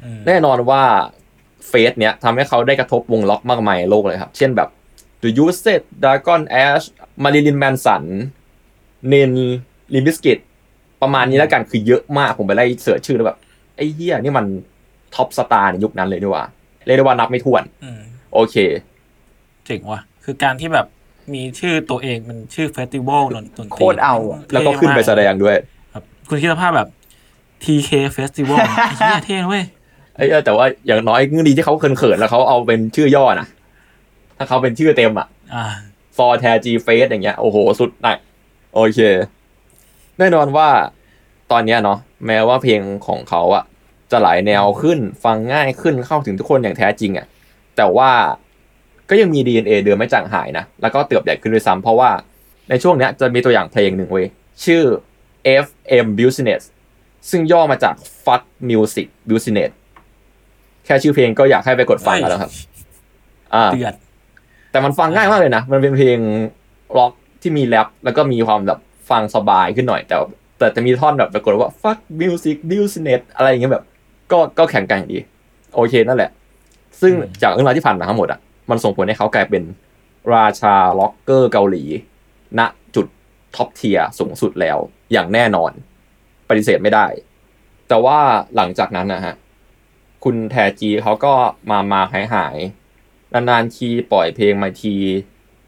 [0.05, 0.83] อืมแน่นอนว่า
[1.69, 4.69] เฟสเนี้ยทำให้เขาได้กระทบวงล็อกมากมายในโลกเลยครับ เช่นแบบ
[5.23, 6.85] The u s e d Dragon Ash
[7.23, 9.33] Marilyn Manson
[9.95, 10.39] Limp Bizkit
[11.03, 13.39] ประมาณนี้แล้วกันคือเยอะมากผมไปไล่ search ชื่อแล้วแบบ
[13.77, 14.47] ไอ้เหี้ยนี่มัน
[15.15, 16.45] top star ในยุคนั้นเลยดีกว่า
[16.87, 18.01] เรียกได้ว่านับไม่ถ้วนอืม
[18.35, 18.57] โอเค
[19.67, 20.87] เจ๋งว่ะคือการที่แบบ
[21.35, 25.57] มีชื่อตัวเองเป็นชื่อ festival ดนตรีโคตรเอาอะแล้วก็ขึ้นไปแสดงด้วย
[25.93, 26.89] ครับ คุณคิดสภาพแบบ
[27.65, 29.65] TK Festival ไอ้เหี้ยเท่นะเว้ย
[30.17, 33.47] ไอ้เออแต่ว่าอย่างน้อยก็ดีที่เขาเขินๆแล้วเขาเอาเป็นชื่อย่อนะ
[34.37, 35.65] ถ้าเขาเป็นชื่อเต็มอะอ่า
[36.17, 38.17] ฟอร์แทจีเฟสอย่างเงี้ยโอ้โหสุดหนัก
[38.75, 39.01] โอเค
[40.19, 40.69] แน่นอนว่า
[41.53, 43.65] ตอนเนี้ยเนาะแม้ว่าเพลงของเขาอะ
[44.11, 47.27] จะหลายแนวขึ้นฟังง่ายขึ้นเข้าถึงทุกคนอย่างแท้จริงอะ
[47.77, 48.11] แต่ว่า
[49.11, 52.11] ก็ยังมี DNA เดิมไม่จางหายนะ แล้วก็เติบใหญ่ขึ้นด้วยซ้ำเพราะว่า
[52.69, 54.27] ในช่วงเนี้ยจะมีตัวอย่างเพลงหนึ่งเว้ย
[54.65, 54.83] ชื่อ
[55.65, 56.63] FM Business
[57.31, 57.95] ซึ่งย่อมาจาก
[58.25, 59.71] Fuck Music Business
[60.85, 62.53] แค่ชื่อเพลงก็อยากให้ไปกดฟังกันแล้วครับ
[63.55, 63.95] อ่าเดือด
[64.71, 66.19] แต่มันฟังง่ายมากเลยนะ มันเป็นเพลง
[66.97, 67.13] ร็อก
[67.43, 68.79] ที่มีแรปแล้วก็มีความแบบ
[69.11, 70.17] ฟังสบายขึ้นหน่อย แต่
[70.59, 73.85] แต่จะมีท่อนแบบปรากฏว่า fuck music business อะไรอย่างเงี้ยแบบ
[74.33, 75.19] ก็ก็แข่งกันอย่างดี
[75.75, 76.31] โอเคนั่นแหละ
[77.01, 78.41] ซึ่งอืมจากเรื่องราวที่ผ่านมาทั้งหมดอะ
[78.71, 79.63] มันส่งผลให้เขากลายเป็น
[80.35, 81.85] ราชา rocker เกาหลี
[82.59, 82.61] ณ
[82.95, 83.07] จุด
[83.57, 84.79] top tier สูงสุดแล้ว
[85.13, 85.73] อย่างแน่นอน
[86.49, 87.07] ปฏิเสธไม่ได้
[87.89, 88.19] แต่ว่า
[88.57, 89.35] หลังจากนั้นนะฮะ
[90.25, 91.33] คุณแทจีเขาก็
[91.71, 94.95] มามาหายหายๆนานๆทีปล่อยเพลงมาที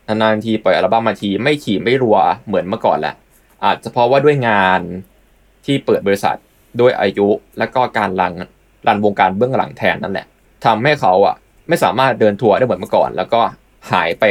[0.09, 2.17] นานๆทีปล่อยอัลบั้มมาที ไม่ขี่ไม่รัว
[2.47, 3.15] เหมือนเมื่อก่อนแหละ
[3.65, 4.81] อาจจะเพราะว่าด้วยงาน
[5.65, 6.37] ที่เปิดบริษัท
[6.81, 7.29] ด้วยอายุ
[7.59, 8.33] และก็การรัน
[8.87, 10.27] รันวงการเบื้องหลังแทนนั่นแหละ
[10.65, 11.35] ทำให้เขาอะ
[11.69, 13.41] ไม่สามารถเดินทัวร์ได้เหมือนเมื่อก่อน แล้วก็
[13.93, 14.25] หายไป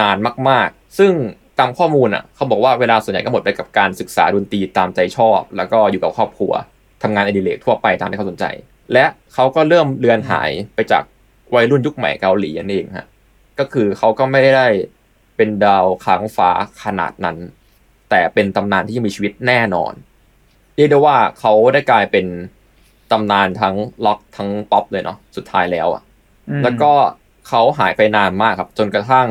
[0.00, 0.16] นาน
[0.48, 1.12] มาก ๆ ซึ่ง
[1.58, 6.52] ตามข้อมูลอะเขาบอกว่าเวลาส่วนใหญ่ก็หมดไปกับการศึกษาดนตรีตามใจชอบ แล้วก็อยู่กับครอบครัว
[7.02, 8.44] ทำงานอดิเรกทั่วไปตามที่เขาสนใจ
[8.92, 9.04] และ
[9.34, 11.02] เขาก็เริ่มเลือนหายไปจาก
[11.54, 13.06] วัยรุ่นยุคใหม่เกาหลีนั่นเองฮะ
[13.58, 14.66] ก็คือเขาก็ไม่ได้
[15.36, 16.50] เป็นดาวค้างฟ้า
[16.84, 17.36] ขนาดนั้น
[18.10, 19.92] แต่เป็นตำนานที่ยังมีชีวิตแน่นอน
[20.76, 22.26] เรียกได้ว่าเขาได้กลายเป็น
[23.12, 26.02] ตำนานทั้งล็อกทั้งป๊อปเลยเนาะสุดท้ายแล้วอะ
[26.48, 26.92] อืมแล้วก็
[27.48, 29.28] เขาหายไปนานมากครับ จนกระทั่ง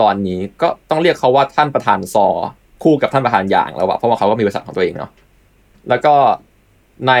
[0.00, 2.26] ตอนนี้ก็ต้องเรียกเขาว่าท่านประธานซอ
[2.82, 5.10] คู่กับท่านประธานอย่างแล้วอะเพราะว่าเขาก็มีบริษัทของตัวเองเนาะ
[5.88, 6.14] แล้วก็
[7.08, 7.12] ใน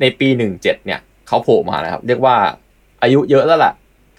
[0.00, 2.36] ในปีหนึ่งเจ็ดเนี่ยเขาโผล่มานะครับ เรียกว่า
[3.02, 3.72] อายุเยอะแล้วล่ะ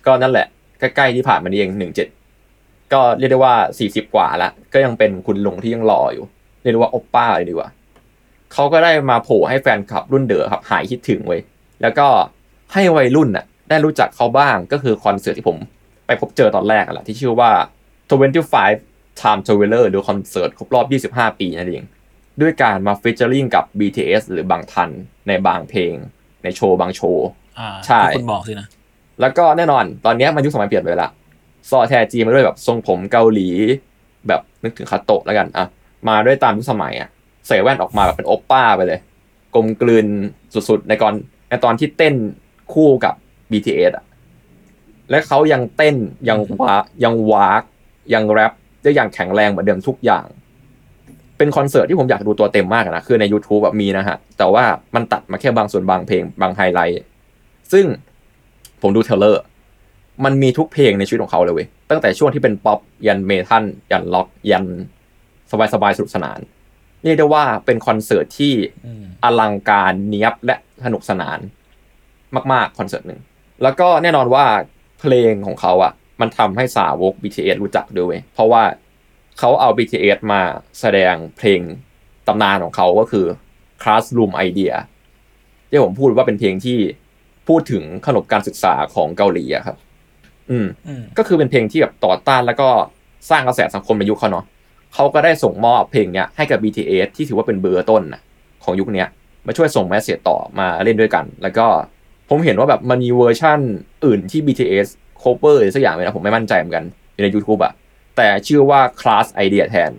[0.05, 0.47] ก็นั่นแหละ
[0.80, 2.07] ใกล้ๆที่ผ่านมานี่เองหนึ่งเจ็ด
[2.94, 6.26] ก็เรียกได้ว่าสี่สิบกว่าละก็ยังเป็นคุณลุงที่ยังรออยู่
[6.62, 7.70] เรียกได้ว่าโอปป้าเลยดีกว่า
[8.54, 11.42] เขาก็ได้มาโผล่ให้แฟนคลับรุ่นเด๋อครับหายคิดถึงไว้ย
[11.82, 12.08] แล้วก็
[12.74, 15.58] ให้วัยรุ่นน่ะได้รู้จักเขาบ้างก็คือคอนเสิร์ตที่ผม
[16.06, 17.52] ไปพบเจอตอนแรกอะแหละที่ชื่อว่า
[18.16, 20.82] 25 Time Traveler หรือคอนเสิร์ตครบรอ
[21.12, 21.84] บ 25 ปีนั่นเอง
[22.42, 24.89] ด้วยการมา featuring กับ BTS หรือบังทัน
[25.28, 25.94] ในบางเพลง
[26.44, 27.28] ในโชว์บางโชว์
[27.60, 28.68] อ่าใช่ที่คุณบอกสินะ
[29.22, 31.10] แล้วก็แน่นอนตอนเนี้ยมันยุคสมัยเปลี่ยนไปละ
[31.70, 33.47] ซอแทจีมาด้วยแบบทรงผมเกาหลี
[34.28, 35.66] แบบนึกถึงคาโตะแล้วกันอะ
[36.09, 37.09] มาด้วยตามยุคสมัยอะ
[37.47, 38.99] ใส่แว่นออกมาแบบเป็นโอปป้าไปเลย
[39.55, 40.07] กลมกลืน
[40.53, 41.14] สุดๆในก่อน
[41.49, 42.16] ในตอนที่เต้น
[42.74, 43.14] คู่กับ
[43.51, 44.05] BTS อะ
[45.09, 45.95] และเขายังเต้น
[46.30, 47.64] ยังว้ายังว้าก
[48.14, 48.51] ยังแรป
[48.84, 50.26] ได้อย่างแข็งแรงเหมือนเดิมทุกอย่าง
[51.38, 54.64] เป็นคอนเสิร์ตที่ผมอยากดูตัวเต็มมากนะคือใน YouTube แบบมีนะฮะ แต่ว่า
[54.95, 57.01] มันตัดมาแค่บางส่วนบางเพลงบางไฮไลท์
[57.72, 57.86] ซึ่ง
[58.82, 59.41] ผมดู trailer
[60.26, 64.66] มันมีทุกเพลงในชีวิตของเขาเลยเว้ยตั้งแต่ช่วงที่เป็นป๊อปยันเมทัลยันล็อกยัน
[65.74, 66.39] สบายๆสนุกสนาน
[67.03, 68.53] เรียกได้ว่าเป็นคอนเสิร์ตที่
[68.86, 70.55] อืมอลังการเนี้ยบและ
[70.86, 71.39] สนุกสนาน
[72.51, 73.20] มากๆคอนเสิร์ตหนึ่ง
[73.64, 74.45] แล้วก็แน่นอนว่า
[74.99, 78.64] เพลงของเขาอะ มันทำให้สาวก BTS รู้จักด้วยเว้ยเพราะว่า
[79.39, 80.41] เขาเอา BTS มา
[80.80, 81.62] แสดงเพลง
[82.28, 83.26] ตำนานของเขาก็คือ
[83.82, 84.74] Classroom Idea
[85.70, 86.80] ที่ผมพูดว่าเป็นเพลงที่
[87.47, 89.78] พูดถึงขนบการศึกษาของเกาหลีอะครับ
[90.52, 92.70] อืมอืมก็คือเป็นเพลงที่แบบต่อต้านแล้วก็
[93.30, 94.46] สร้างกระแสสังคมในยุคเขาเนาะ
[94.94, 98.22] เขาก็ได้ส่งมอบเพลงเนี้ยให้กับ BTS ที่ถือว่าเป็นเบอร์ต้นนะ
[98.64, 99.08] ของยุคเนี้ย
[99.48, 101.68] มาช่วยส่ง message ต่อมาเล่นด้วยกัน แล้วก็
[102.30, 103.60] ผมเห็นว่าแบบมันมีเวอร์ชั่น
[104.06, 104.88] อื่นที่ BTS
[105.22, 107.74] cover หรือสักอย่างเลยนะผมไม่มั่นใจเหมือนกันอยู่ใน YouTube อะ
[108.18, 109.92] แต่ชื่อว่า Class Idea แทน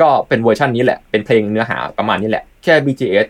[0.00, 3.26] ก็เป็นเวอร์ชันนี้แหละ เป็นเพลงเนื้อหาประมาณนี้แหละ แค่ BTS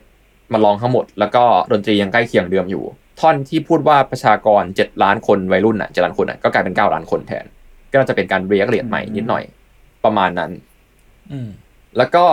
[0.52, 1.42] มาร้องทั้งหมด แล้วก็
[1.72, 2.84] ดนตรียังใกล้เคียงเดิมอยู่
[3.20, 7.44] ท่อนที่พูดว่าประชากร7ล้านคนวัยรุ่นอะ7ล้านคนอะก็กลายเป็น9ล้านคนแทน
[7.90, 9.44] ก็น่าจะเป็นการเรียบเรียงใหม่นิดหน่อย
[10.04, 10.50] ประมาณนั้น
[11.30, 11.48] อืม
[11.96, 12.26] แล้วก็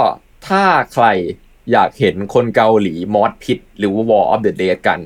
[0.48, 0.64] ถ้า
[0.94, 1.06] ใคร
[1.72, 5.00] อยากเห็นคนเกาหลี mosh pit หรือว่า Wall of Death กัน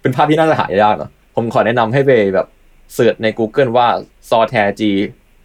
[0.00, 2.46] เป็นภาพที่น่าจะหายากเนอะผมขอแนะนำให้ไปแบบ
[2.94, 3.88] search ใน Google ว่า
[4.30, 4.82] s o t a g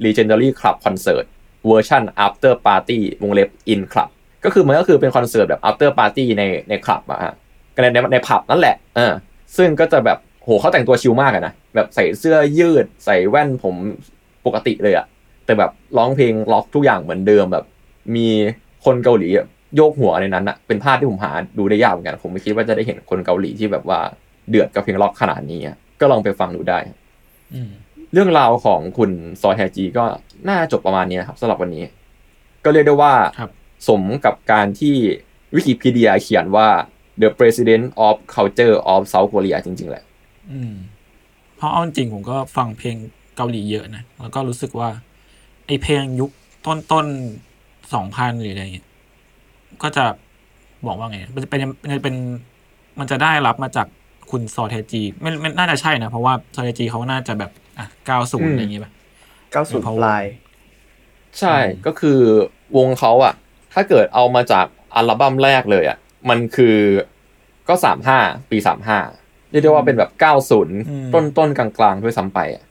[0.06, 1.26] Legendary Club Concert
[1.68, 4.10] เวอร์ชัน After Party วงเล็บ In Club
[4.44, 7.34] ก็คือมันก็คือเป็นคอนเสิร์ตแบบ After Party ในในคลับอะฮะ
[7.76, 9.14] ก็ในในในผับนั่นแหละเออ
[9.58, 13.76] ซึ่งก็จะแบบโหเขาแต่งตัวชิลมากอะนะแบบใส่เสื้อยืด ใส่แว่นผม
[14.46, 15.06] ปกติเลยอะ
[15.46, 17.66] แต่แบบร้องเพลงล็อกทุกอย่างเหมือนเดิมแบบ
[18.16, 18.28] มี
[18.86, 19.46] คนเกาหลีอะ
[19.76, 24.00] โยกหัวในนั้นอะเป็นภาพที่ผมหาดูได้ยากเหมือนกัน ผมไม่คิดว่าจะได้เห็นคนเกาหลีที่แบบว่า
[24.50, 26.80] เดือดกับเพลงล็อกขนาดนี้อะก็ลองไปฟังดูได้
[27.54, 27.72] อืม
[28.14, 30.06] เรื่องราวของคุณซอแทจีก็
[30.50, 31.84] น่าจบประมาณนี้นะครับสำหรับวันนี้
[32.64, 33.52] ก็เรียกได้ว่าครับ
[33.88, 34.96] สมกับการที่
[35.56, 36.68] วิกิพีเดียเขียนว่า
[37.22, 40.04] the president of culture of South Korea จริง ๆ แหละ
[40.52, 40.74] อืม
[41.58, 42.96] เพราะเอาจริงๆผมก็ฟังเพลง
[43.36, 44.90] เกาหลีเยอะนะ แล้วก็รู้สึกว่า
[45.68, 46.32] ไอเพลงยุค
[46.66, 47.06] ต้นต้น
[47.94, 48.88] สองพันหรืออะไรเงี้ย
[49.82, 50.06] ก็จะ
[50.88, 52.16] บอกว่าไง มันจะเป็นมันจะเป็น
[53.00, 53.88] มันจะได้รับมาจาก
[54.32, 58.92] คุณซอเทจีไม่ไม่น่าจะใช่นะ เพราะว่าซอเทจีเขาน่าจะแบบอะเก้าศูนย์อะไรอย่างงี้ป่ะ
[59.52, 60.24] 90เพราะปลาย
[61.40, 61.56] ใช่
[61.86, 62.20] ก็คือ
[62.78, 63.34] วงเขาอะ
[63.74, 64.66] ถ้าเกิดเอามาจาก
[64.96, 65.98] อัลบั้มแรกเลยอะ
[66.30, 66.78] มันคือ
[67.70, 69.00] ก็สามห้าปีสามห้า
[69.52, 70.78] เรียกได้ว่าเป็นแบบเก้าศูนย์
[71.14, 72.64] ต้นต้นๆกลางๆด้วยซ้ำไปอะ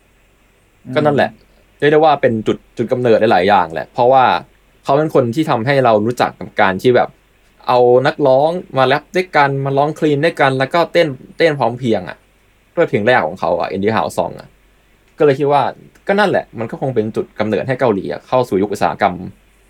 [0.95, 1.31] ก็นั่นแหละ
[1.79, 4.25] เรียกได้ว่าเป็นจุดจุดกำเนิดได้หลายอย่างแหละ เพราะว่า
[4.85, 7.09] เขาเป็นคนที่ทำให้เรารู้จักกับการที่แบบ
[7.69, 12.19] เอานักร้องมาแรปด้วยกันมาร้องคลีนด้วยกัน แล้วก็เต้นเต้นพร้อมเพรียงอะ
[12.77, 14.49] ด้วยเพลงแรกของเขาอะอินดี้ฮาวซองอะ
[15.19, 15.63] ก็เลยคิดว่า
[16.07, 19.15] ก็นั่นแหละ มันก็คงเป็นจุดกำเนิดให้เกาหลีอะเข้าสู่ยุคอุตสาหกรรม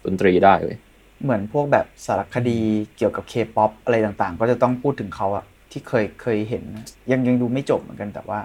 [0.05, 0.79] ดนตรีได้เว้ย
[1.23, 2.59] เหมือนพวกแบบสารคดี
[2.97, 8.39] เกี่ยวกับเคป๊อปอะไรต่างๆ ก็จะต้องพูดถึงเขาอะที่เคยเคยเห็นนะยังยังดูไม่จบเหมือนกันแต่ว่า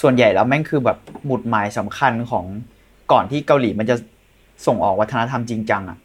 [0.00, 2.44] ส่วนใหญ่แล้วแม่งคือแบบหมุดหมายสำคัญของ
[3.12, 3.96] ก่อนที่เกาหลีมันจะ
[4.66, 5.98] ส่งออกวัฒนธรรมจริงจังอะ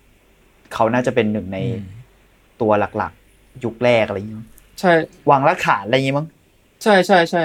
[0.74, 1.58] เขาน่าจะเป็นหนึ่งใน
[2.62, 4.48] ตัวหลักๆ ยุคแรกอะไรอย่างเงี้ย
[4.80, 4.92] ใช่
[5.30, 6.28] วางรากฐานอะไรอย่างงี้มั้ง
[6.84, 7.44] ใช่ใช่ใช่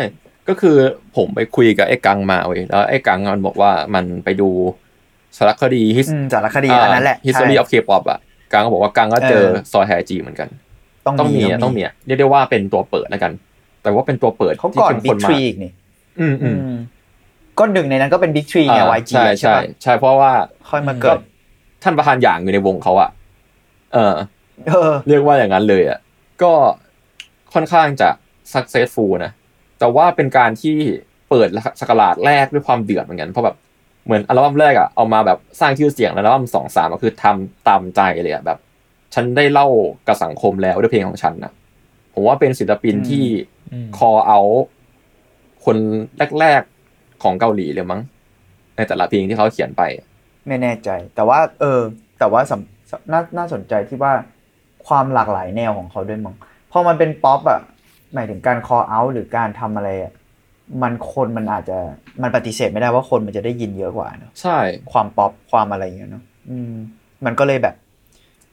[0.49, 0.77] ก็คือ
[1.17, 4.49] ผมไปคุยกับไอ้กังมาเว้ยแล้วไอ้กังมันบอกว่ามันไปดู
[5.37, 8.21] สารคดี his อืมสารคดีอันนั้นแหละ history ใช่ of K-pop อะ
[8.53, 10.49] กังก็บอกว่ากังก็เจอเออซอยแฮจีเหมือนกัน
[11.07, 13.33] ต้องต้องมีมีอะต้องมีอะเรียกได้ว่าเป็นตัวเปิดแล้วกัน
[13.83, 15.73] แต่ว่าเป็นตัวเปิดเขาที่ก่อนเข้มบิ๊ข้กนทมากรีอีกนี่
[16.21, 16.81] อืมอืมอืม
[17.59, 20.33] ก็หนึ่งในนั้นก็เป็นบิ๊กทรีไงอ่า YG ใช่อะใช่ใช่ปะใช่เพราะว่า
[20.71, 21.19] ค่อยมาเกิด
[21.83, 23.11] ท่านประธานอย่างอยู่ในวงเขาอะ
[23.95, 24.15] เออ
[24.69, 25.99] เออเรียกว่าอย่างนั้นเลยอะ
[26.43, 26.53] ก็
[27.55, 28.09] ค่อนข้างจะ
[28.55, 29.33] successful นะ
[29.79, 30.77] แต่ว่าเป็นการที่
[31.31, 31.49] เปิด
[31.81, 33.57] สกราชแรกด้วยความเดือดเหมือนกันเพราะแบบ
[34.07, 38.59] เหมือนอัลบั้มแรกอะเอามาแบบสร้างชื่อเสียงแล้วอัลบั้มสองสามก็คือทำตามใจเลยอะแบบ
[39.15, 39.69] ฉันได้เล่า
[40.09, 41.53] กับสังคมแล้วด้วยเพลงของฉันนะ
[42.15, 43.25] ผมว่าเป็นศิลปินอืมที่
[43.73, 44.41] อืมคอเอา
[45.65, 45.77] คน
[46.41, 48.01] แรกๆของเกาหลีเลยมั้ง
[48.77, 49.83] ในแต่ละเพลงที่เขาเขียนไป
[50.47, 51.81] ไม่แน่ใจ แต่ว่า เออ
[52.19, 54.13] แต่ว่าสำสำน่าน่าสนใจที่ว่า
[54.87, 56.35] ความหลากหลายแนวของเขาด้วยมั้ง
[56.73, 57.61] พอมันเป็นป๊อปอะ
[58.15, 60.13] หมายถึงการ call out หรือการทำอะไรอะ
[60.83, 61.79] มันคนมันอาจจะ
[62.23, 64.59] มันปฏิเสธไม่ได้ว่าคนมันจะได้ยินเยอะกว่าเนอะใช่
[64.93, 66.73] ความป๊อปความอะไรอย่างเงี้ยเนอะอืม
[67.25, 67.75] มันก็เลยแบบ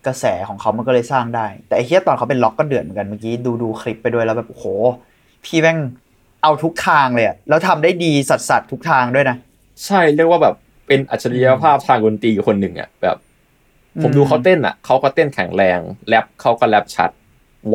[0.07, 4.65] กระแสของเขามันก็เลยสร้างได้ แต่ไอ้เฮียตอนเขาเป็นล็อกก็เดือดเหมือนกันเมื่อกี้ดูดูคลิปไปด้วยแล้วแบบโอ้โห
[5.45, 5.77] พี่แม่ง
[6.43, 9.37] เอาทุกทางเลยอะแล้วทำได้ดีสัดสัดๆทุกทางด้วยนะ
[9.85, 10.55] ใช่เรียกว่าแบบ
[10.87, 13.17] เป็นอัจฉริยภาพทางดนตรีคนหนึ่งอะแบบ
[14.03, 17.09] ผมอืมดูเขาเต้นอะเขาก็เต้นแข็งแรงแรปเขาก็แรปชัด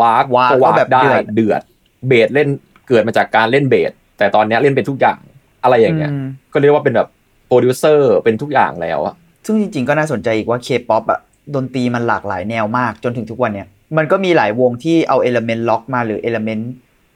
[0.00, 1.62] ว้ากว้ากก็ว้ากก็แบบได้เดือดเดือด
[2.08, 2.48] เบสเล่น
[2.88, 5.18] เกิดมาจากการเล่นเบส แต่ตอนเนี้ยเล่นเป็นทุกอย่าง
[5.62, 7.08] อะไรอย่างเงี้ยอืมก็เรียกว่าเป็นแบบ
[7.46, 9.14] โปรดิวเซอร์เป็นทุกอย่างแล้วอะ
[9.46, 11.20] ซึ่งจริง ๆ ก็น่าสนใจอีกว่าเคป๊อปอะ
[11.54, 16.72] ดนตรีมันหลากหลายแนวมากจนถึงทุกวันเนี่ยมันก็มีหลายวงที่เอา element ร็อกมาหรือ element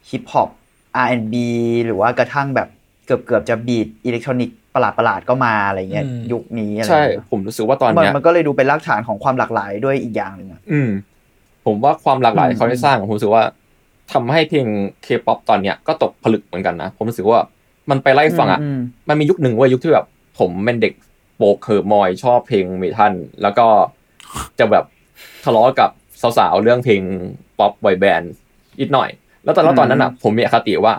[0.09, 0.49] ฮิปฮอป
[1.03, 1.35] R&B
[1.85, 2.67] หรือว่ากระทั่งแบบ
[3.05, 10.89] เกือบเกือบๆจะ beat อิเล็กทรอนิกส์ประหลาดๆก็มาอะไรเงี้ยอืมยุคนี้อะไรใช่เงี้ยผมรู้สึกว่าตอนมันเนี้ยมันก็เลยดูเป็นรากฐานของความหลากหลายด้วยอีกอย่างหนึ่งอะอืม
[11.65, 13.43] ผมว่าความหลากหลายอืมที่เขาได้สร้างผมรู้สึกว่า
[14.13, 14.67] ทำให้เพลง
[15.03, 17.39] เคป๊อปตอนเนี้ยก็ตกผลึกเหมือนกันนะ ผมรู้สึกว่า
[17.89, 18.79] มันไปไล่ฟังอะม
[19.09, 20.05] มันมียุคหนึ่งเว่ายุคที่แบบ
[20.39, 20.93] ผมเป็นเด็ก
[21.37, 23.67] โปกเคิร์มอยชอบเพลงเมทัลแล้วก็
[24.59, 24.85] จะแบบ
[25.43, 25.89] ทะเลาะกับ
[26.37, 27.01] สาวๆ เรื่องเพลง
[27.59, 28.33] ป๊อปบอยแบนด์
[28.79, 29.09] นิดหน่อย
[29.43, 30.93] แล้วตอนแล้วตอนนั้นอะ ผมมีอคติว่า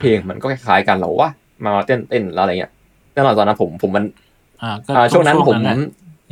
[0.00, 1.30] เพลงมันก็คล้ายๆกันเหรอวะ
[1.64, 2.72] มาเต้นเต้นแล้วอะไรเงี้ย
[3.14, 4.04] แน่นอนตอนนั้นผมผมมัน
[4.62, 5.76] อ่าก็อ่าช่วงนั้นผมแหละ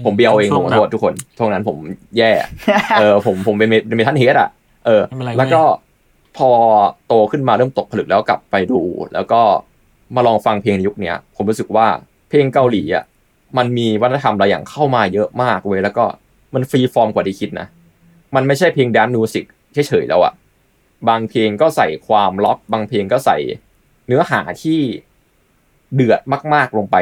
[0.04, 1.76] ผมเบียวเองช่ผวมงขอนั้นโทษทุกคนช่วงนั้นผม
[2.18, 2.30] แย่
[2.98, 4.48] เออผมผมเป็นเมเป็นเมทัลเฮดอะ
[4.86, 5.62] เออไม่เป็นไรแล้วก็
[6.36, 6.50] พอ
[7.08, 8.80] โตขึ้นมาเริ่มตกผลึกแล้วกลับไปดู
[9.14, 9.40] แล้วก็
[10.14, 11.86] มาลองฟังเพลงในยุคเนี้ย ผมรู้สึกว่า
[12.28, 13.04] เพลงเกาหลีอะ
[13.58, 16.04] มันมีวัฒนธรรมหลายอย่างเข้ามาเยอะมากเว้ยแล้วก็
[16.54, 17.66] มัน free form กว่าที่คิดนะ
[18.34, 20.32] มันไม่ใช่เพลง dance music เฉยๆแล้วอะ
[21.08, 23.36] บางเพลงก็ใส่ความร็อก บางเพลงก็ใส่
[24.06, 24.80] เนื้อหาที่
[25.94, 26.20] เดือด
[26.54, 26.96] มากๆลงไป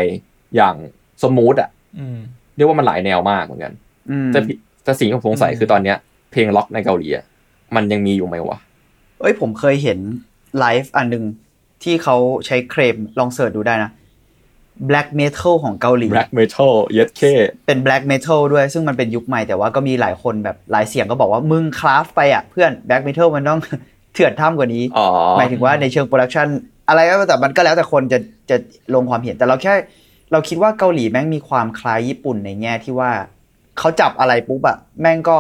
[0.57, 0.77] อย่าง
[1.23, 2.19] smooth อะอืม
[2.57, 3.73] เรียกว่ามันหลายแนวมากเหมือนกัน
[4.11, 5.97] อืมแต่พี่แต่สิ่งที่ผมสงสัยอืมคือตอนเนี้ย
[6.33, 7.25] เพลงร็อกในเกาหลีอะ
[7.75, 8.59] มันยังมีอยู่ไหมวะ
[9.21, 9.99] เอ้ยผมเคยเห็น
[10.59, 11.25] ไลฟ์อันหนึ่ง
[11.83, 13.91] ที่เขาใช้เคลมลอง search ดูได้นะ
[14.91, 17.23] black metal ของเกาหลี black metal เย็ดเค
[17.67, 23.61] เป็น black metal ด้วยซึ่งมันเป็นยุคใหม่แต่ว่าก็มีหลายคนแบบหลายเสียงก็บอกว่ามึง craft ไปอะเพื่อน black metal มันต้อง
[24.15, 25.07] เถื่อนถ่อยกว่านี้อ๋อ
[25.37, 26.47] หมายถึงว่าในเชิง production
[26.89, 28.19] อะไรก็แต่มันก็แล้วแต่คนจะ
[28.51, 28.57] จะ
[28.95, 29.75] ลงความเห็นแต่เราแค่
[30.33, 33.11] เราคิดว่าเกาหลีแม่งมีความคล้ายญี่ปุ่นในแง่ที่ว่า
[33.79, 35.39] เขาจับอะไรปุ๊บอะแม่งก็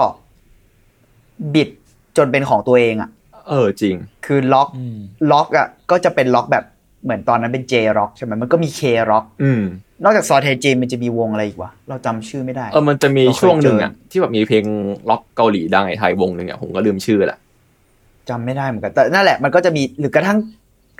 [1.54, 1.68] บิด
[2.16, 3.10] จนเป็นของตัวเองอะ
[3.48, 3.94] เออจริง
[4.26, 4.96] คือร็อกอืม
[5.32, 6.64] ร็อกอะก็จะเป็นร็อกแบบ
[7.04, 8.80] เหมือนตอนนั้นเป็น J ร็อกใช่ไหมมันก็มี K
[9.10, 9.62] ร็อกอืม
[10.04, 14.64] นอกจากซอแทจีมันจะมีวงอะไรอีกวะเราจำชื่อไม่ได้เออมันจะมีเราเคยช่วงหนึ่งอะเจอที่แบบมีเพลง
[15.10, 17.38] ร็อกเกาหลีดังในไทยวงหนึ่งอะผมก็ลืมชื่อละ
[18.28, 20.38] จำไม่ได้เหมือนกันแต่นั่นแหละมันก็จะมีหรือกระทั่ง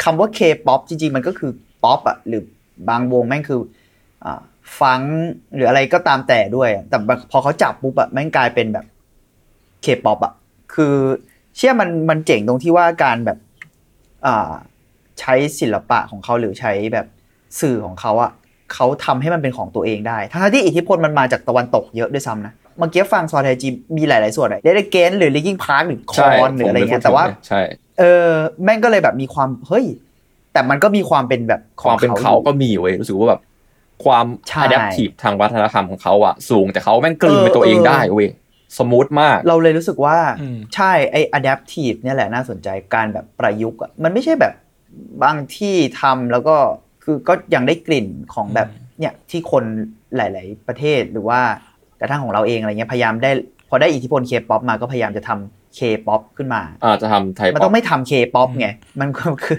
[0.03, 1.51] คำว่า K-POP จริงๆ มันก็คือ
[1.83, 2.43] ป๊อปอะหรือ
[2.89, 3.61] บางวงแม่งคือ
[4.25, 4.41] อ่า
[4.81, 5.01] ฟัง
[5.55, 6.97] หรืออะไรก็ตามแต่ด้วยอะแต่
[7.31, 8.87] พอเขาจับปุ๊บอะแม่งกลายเป็นแบบ
[9.85, 10.33] K-POP อะ
[10.75, 10.95] คือ
[11.57, 13.39] เชื่อมันมันเจ๋งตรงที่ว่าการแบบ
[14.27, 14.53] อ่า
[15.21, 17.07] ใช้ศิลปะของเขาหรือใช้แบบ
[17.61, 18.31] สื่อของเขาอะ
[18.75, 27.61] เขาทำให้มันเป็นของตัวเองได้ ทั้งๆที่อิทธิพลมันมาจากตะวันตกเยอะด้วยซ้ำนะ เมื่อกี้ฟังซอไทจีมีหลาย ๆ ส่วนเลยเดเกนหรือลิงกิ้งพาร์คหรือคอนหรืออะไรเงี้ย แต่ว่าใช่
[27.99, 28.29] เออ
[28.65, 29.85] แม่งก็เลยแบบมีความ เฮ้ย
[30.53, 33.41] แต่มันก็มีความเป็นแบบขคองวามเป็นเขาอยู่ก็มีเว้ยรู้สึกว่าแบบ
[34.05, 38.29] ความใช่ adaptive ทางวัฒนธรรมของเขาอะสูงแต่เขาแม่งกลืนเป็นตัวเองเออได้เว้ย
[38.79, 44.55] สมูทมาก เราเลยรู้สึกว่าอืมใช่ไอ้ adaptive เนี่ยแหละน่าสนใจการแบบประยุกต์อะมันไม่ใช่แบบ
[45.23, 46.57] บางที่ทำแล้วก็
[47.05, 48.69] คือก็ยังได้กลิ่นของแบบ
[48.99, 49.65] เนี่ยที่คน
[50.17, 51.41] หลาย ๆ ประเทศหรือว่า
[52.01, 53.31] กระทั่งของเราเองอะไรเงี้ยพยายามได้
[53.69, 58.69] พอได้อิทธิพล K-POP มาก็พยายามจะทำ K-POP ขึ้นมาอาจจะทำไทยมันต้องไม่ทำ K-POP ไง
[59.01, 59.59] มันก็คือ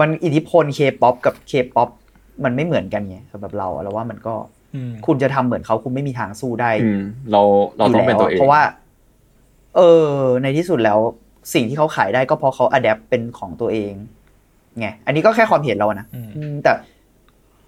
[0.00, 1.88] มันอิทธิพล K-POP กับ K-POP
[2.44, 4.63] มันไม่เหมือนกันไงสำหรับเราเราว่ามันก็อืม
[5.06, 7.02] คุณจะทำเหมือนเขาคุณไม่มีทางสู้ได้อืม
[7.32, 7.42] เรา
[7.76, 8.62] เราต้องเป็นตัวเองเพราะว่า
[9.76, 10.08] เออ
[10.42, 10.98] ในที่สุดแล้ว
[11.54, 13.92] สิ่งที่เขาขายได้ก็เพราะเขาอัดแอปเป็นของตัวเอง
[14.78, 16.72] ไงอันนี้ก็แค่ความเห็นเรานะอืมอืมแต่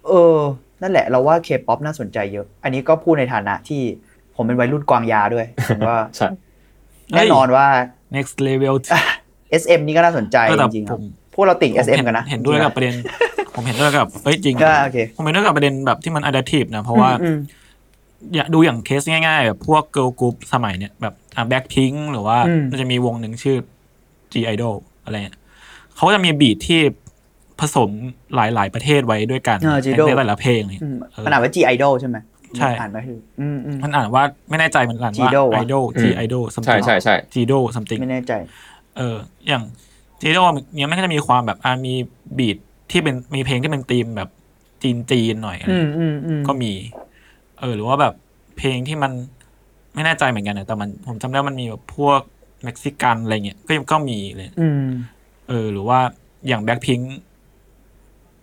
[0.07, 0.37] เออ
[0.81, 3.81] นั่นแหละ เราว่า K-POP น่าสนใจเยอะ อันนี้ก็พูดในฐานะที่
[4.35, 6.27] ผมเป็นวัยรุ่นกวางยาด้วยผมว่าใช่
[7.11, 7.67] เฮ้ยแน่นอนว่า
[8.15, 8.75] next level
[9.61, 12.93] SM นี่ก็น่าสนใจเออจแต่ริงๆคผรับมพ วกเราติ่งผม SM เห็นกันนะ เห็นด้วยกับประเด็น
[13.55, 17.37] ผมเห็นด้วยกับเอ้ยจริงก็โอเคผมเห็นด้วยกับประเด็นแบบที่มัน adaptive นะ เพราะว่าอืม
[18.35, 23.57] อย่าดูอย่างเคสง่ายๆ แบบพวก girl group สมัยเนี้ยแบบอะ Blackpink หรือว่าอืมมันจะมีวงหนึ่งชื่อ
[24.33, 25.37] G Idol อะไรเงี้ย
[25.95, 26.81] เขาก็จะมีบีทที่
[27.59, 27.89] ผสม
[28.35, 32.17] หลายๆประเทศไว้ด้วยกันเออ G Idol ในแต่ละเพลงเลยอืมเออมันอ่านว่า G Idol ใช่ไหม
[32.57, 38.33] ใช่อ่านไม่ถูกอืมอืมมันอ่านว่าไม่แน่ใจมันอ่านว่า G-idol วะ idol G อืม idol ใช่ something ใช่ใช่ G idol something ไม่แน่ใจ
[38.97, 39.17] เออ
[39.47, 39.63] อย่าง
[40.21, 41.93] G idol เนี่ยมันก็จะมีความแบบอ่ามี
[42.37, 42.57] บีท
[42.91, 44.29] ที่เป็นมีเพลงที่เป็นธีมแบบ
[44.83, 46.71] จีนจีนๆหน่อยอะไรอืมอืมอืมก็มี
[47.59, 48.13] เออ หรือว่าแบบ
[48.57, 49.11] เพลงที่มัน
[49.93, 52.21] ไม่แน่ใจเหมือนกันนะแต่มันผมจำได้ว่ามันมีแบบพวก
[52.63, 54.83] เม็กซิกันอะไรเงี้ยก็ก็มีเลยอืม
[55.49, 55.99] เออ หรือว่า
[56.47, 56.99] อย่างแบ็คพิง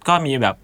[0.08, 0.56] ก็มีแบบ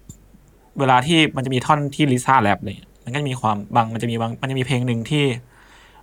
[0.79, 5.23] เวลาที่มันจะมีท่อนที่ลิซ่าแรปเลยมันก็จะมีความบางมันจะมีบางมันจะมีเพลงหนึ่งที่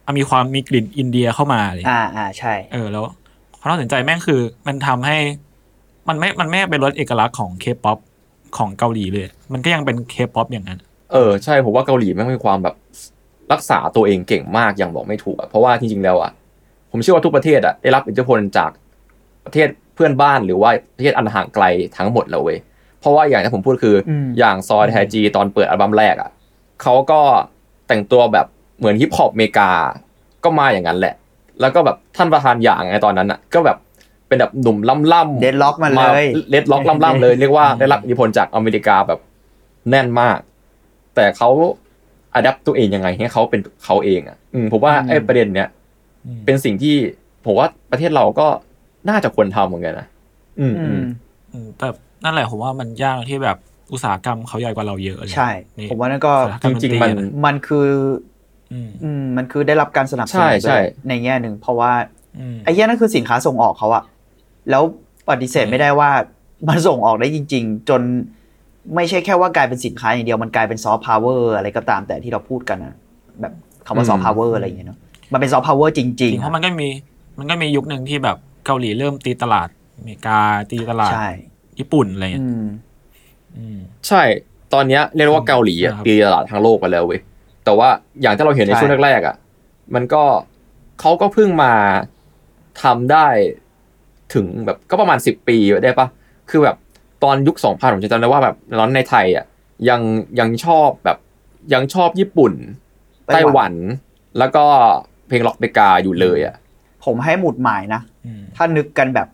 [0.04, 3.04] อะมีความมีกลิ่นอินเดียเข้ามาเลยอ่าอ่าใช่ เออแล้ว
[3.68, 5.16] ความน่าสนใจแม่งคือมันทำให้
[6.08, 7.98] มันไม่มันไม่เป็นรสเอกลักษณ์ของเคป๊อป
[8.56, 10.78] ของเกาหลีเลย มันก็ยังเป็นเคป๊อปอย่างนั้น
[11.12, 12.74] เออใช่ผมว่าเกาหลีแม่งมีความแบบ
[13.52, 16.30] รักษาตัวเองเก่งมากอย่างบอกไม่ถูกอะเพราะว่าจริงๆแล้วอะ
[16.90, 18.70] ผมเชื่อว่าทุกประเทศอะได้รับอิทธิพลจาก
[19.44, 21.64] ประเทศเพื่อนบ้านหรือว่าประเทศอันห่างไกล
[21.96, 22.58] ทั้งหมดแล้วเว้ย
[23.00, 26.30] เพราะว่าอย่างที่ผมพูดคืออมอย่างซอแทจีตอนเปิดอัลบั้มแรกอะ
[26.82, 27.20] เขาก็
[27.88, 28.46] แต่งตัวแบบ
[28.78, 29.70] เหมือนฮิปฮอปอเมริกา
[30.44, 31.14] ก็มาอย่างนั้นแหละ
[31.60, 33.78] แล้วก็แบบท่านประธานอย่างไงตอนนั้นอะก็แบบ
[34.28, 34.78] เป็นแบบหนุ่ม
[35.12, 39.20] ล่ำๆ Deadlock มาเลยเลดล็อกล่ำๆเลยเรียกว่าได้รับอิทธิพลจากอเมริกาแบบ
[39.90, 40.38] แน่นมาก
[41.14, 41.50] แต่เขา
[42.34, 45.68] adapt ตัวเองยังไงให้เขาเป็นเขาเองอะอืมผมว่าอืมไอ้ประเด็นเนี้ย
[46.26, 46.94] อืมเป็นสิ่งที่
[47.46, 48.46] ผมว่าประเทศเราก็
[49.08, 50.06] น่าจะควรทำเหมือนกันนะ
[50.60, 51.04] อืมอือืมม
[51.52, 51.86] อืมแต่
[52.24, 53.56] นั่นแหละผมว่ามันยากที่แบบ
[53.92, 55.50] อุตสาหกรรมเขาใหญ่กว่าเราเยอะเลยใช่
[55.90, 57.86] ผมว่านั่นก็อุตสาหกรรจริงๆดมันตะมันคือ
[58.72, 61.92] อืมอืมมันคือได้รับการสนับสนุนใช่ใช่ด้วยในแง่หนึ่งเพราะว่า
[62.38, 64.02] อืมไอ้เหี้ยนั่นคือสินค้าส่งออกเขาอะ
[64.70, 64.82] แล้ว
[65.28, 66.10] ปฏิเสธไม่ได้ว่า
[66.68, 68.02] มันส่งออกได้จริง ๆ จน
[68.94, 72.94] ไม่ใช่แค่ว่ากลายเป็นสินค้าอย่างเดียวมันกลายเป็นซอฟต์พาวเวอร์อะไรก็ตามแต่ที่เราพูดกันนะ
[73.40, 73.52] แบบ
[73.86, 74.98] คำว่าซอฟต์พาวเวอร์อะไรอย่างเงี้ยเนาะ
[75.32, 76.88] มันเป็นซอฟต์พาวเวอร์จจริงริงๆเพราะมันก็มี
[77.38, 80.40] มันก็มียุคหนึ่งที่แบบเกาหลีเริ่มตีตลาดอเมริกา
[80.70, 81.28] ตีตลาดใช่
[81.78, 82.66] ญี่ปุ่นอะไรเงี้อืยม
[83.56, 84.22] อืมใช่
[84.74, 87.20] ตอนเนี้ยเรียกว่าเกาหลีอะครับตีตลาดทั้งโลกไปแล้วเว้ย
[87.68, 87.90] แต่ว่า
[88.20, 89.36] อย่างที่เราเห็นในใช่ช่วงแรกๆอะ
[89.94, 90.22] มันก็
[91.00, 91.72] เขาก็เพิ่งมา
[92.82, 93.26] ทำได้
[94.34, 96.06] ถึงแบบก็ประมาณสิบปีได้ปะ
[96.50, 96.76] คือแบบ
[97.24, 99.44] ตอนยุคสองพันผมจะจำได้ว่าแบบตอนในไทยอะ
[99.88, 100.00] ยัง
[100.40, 101.18] ยังชอบแบบ
[101.74, 102.52] ยังชอบญี่ปุ่น
[103.26, 103.74] ไต้ไต้หวันหวัน
[104.38, 104.64] แล้วก็
[105.28, 106.56] เพลงร็อกเมกาอยู่เลยอะ
[107.04, 109.28] ผมให้หมุดหมายนะอืมถ้านึกกันแบบ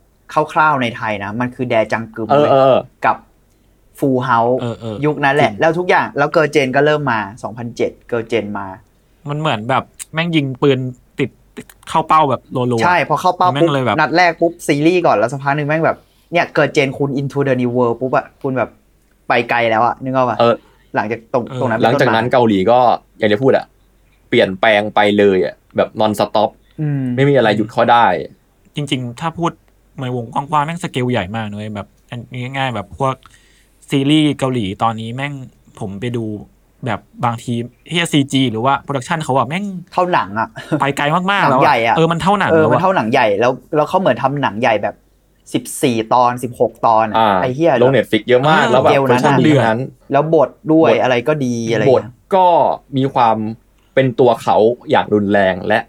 [0.53, 3.17] คร่าวๆในไทยนะ มันคือแดจังกึมเออว้ยเออกับ
[3.99, 7.21] ฟูเฮาเออเออยุคนั้นแหละจริงแล้วทุกอย่างแล้ว Girls' Gen ก็เริ่มมา
[7.65, 8.67] 2007 Girls' Gen มา
[9.31, 9.85] มันเหมือนแบบ
[10.15, 10.79] แม่งยิงปืน
[11.19, 15.99] ติดติดเข้าเป้าแบบโลโลใช่ พอเข้าเป้าแม่ปุ๊บงเลยแบบนัดแรกปุ๊บ ซีรีส์ก่อนแล้วสักพักหนึ่งแม่งแบบ
[16.33, 18.71] เนี่ย Girls' Gen คุณ into the new world ปุ๊บอะคุณแบบ
[19.29, 20.55] ไปไกลแล้วอะนึกออกปะเออ
[20.95, 22.79] หลังจากตรงตรงนั้นหลังจากนั้นเป็ต้มเกาหลีก็
[23.19, 23.65] อย่างที่พูดอะ
[24.29, 28.07] เปลี่ยนแปลงไปเลยอะแบบ non-stop อืมไม่มีอะไรหยุดเขาได้
[28.75, 29.51] จริง ๆ ถ้าพูด
[30.01, 33.15] ในวงกว้างๆแม่งสเกลใหญ่มากเลยแบบอันนี้ง่ายๆแบบพวก
[33.91, 35.33] ซีรีส์เกาหลีตอนนี้แม่ง
[35.81, 36.25] ผมไปดู
[36.87, 37.53] แบบบางที
[37.91, 40.49] เฮีย CG หรือว่า production เขาอะแม่งเท่าหนังอะ
[40.81, 44.95] ไปไกลมากๆหนังแล้วใหญ่อะเออมันเท่าหนังเออแล้วมันอะเท่าหนังใหญ่แล้วแล้วเขาเหมือนทำหนังใหญ่แบบ
[45.75, 49.81] 14ตอน16ตอนอะอ่าไอ้เหี้ยลง Netflix เยอะมากเออแล้วแบบ scale version นั้นอะดีทั้งนั้น
[50.13, 52.47] แล้วบทด้วยบทอะไรก็ดีอะไรบทเงี้ยก็
[52.97, 53.37] มีความ
[53.95, 54.57] เป็นตัวเขา
[54.91, 55.81] อย่างรุนแรงและ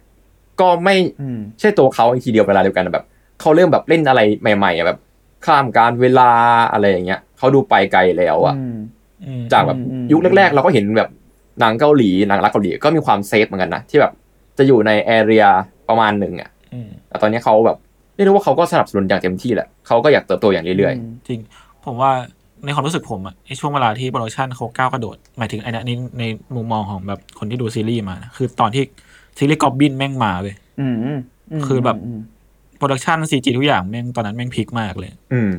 [0.62, 3.06] ก็ไม่อืมใช่ตัวเขาอีกทีเดียวเวลาเดียวกันแบบ
[3.41, 5.00] เขาเริ่มแบบเล่นอะไรใหม่ๆอะแบบ
[5.46, 6.32] ข้ามการเวลา
[6.74, 8.78] อะไรอย่างเงี้ย เขาดูไปไกลแล้วอะอืม
[9.26, 11.10] อืมจากแบบอืมยุคแรกๆ เราก็เห็นแบบ
[11.60, 14.14] หนังเกาหลีหนังรักเกาหลีก็มีความ safe เหมือนกันนะที่แบบ
[14.58, 15.45] จะอยู่ใน area
[15.90, 17.78] ประมาณหนึ่งอะอืมแต่ตอนนี้เขาแบบ
[18.16, 20.94] เรียกได้ว่าเขาก็สนับสนุนอย่างเต็มที่แหละเขาก็อยากเติบโตอย่างเรื่อย
[21.28, 21.40] จริง
[21.86, 22.12] ผมว่า
[22.66, 26.24] ในความรู้สึกผมอะไอช่วงเวลาที่ production เขาก้าวกระโดด หมายถึงไอ้นนี้ใน
[26.56, 28.84] มุมมองของแบบคนที่ดูซีรีส์มานะคือตอนที่
[29.38, 31.20] ซีรีส์กอบบินแม่งมาเลยอืมอืม
[31.60, 35.52] มคือแบบ production CG ทุกอย่างแม่งตอนนั้นแม่ง peak มากเลยๆอืม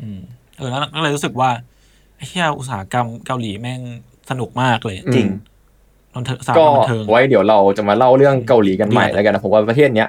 [0.00, 0.20] อืม
[0.58, 1.50] เออแล้วก็เลยรู้สึกว่า
[2.16, 3.80] ไอ้เหี้ยอุตสาหกรรมเกาหลีแม่ง
[4.30, 5.28] สนุกมากเลย จริง
[6.14, 10.08] บันเทิงอุตสาหกก็รรมบันเทิงไว้เดี๋ยวเราจะมาเล่าเรื่องเกาหลีกันใหม่เดือดแล้วกันนะผมว่าประเทศเนี้ย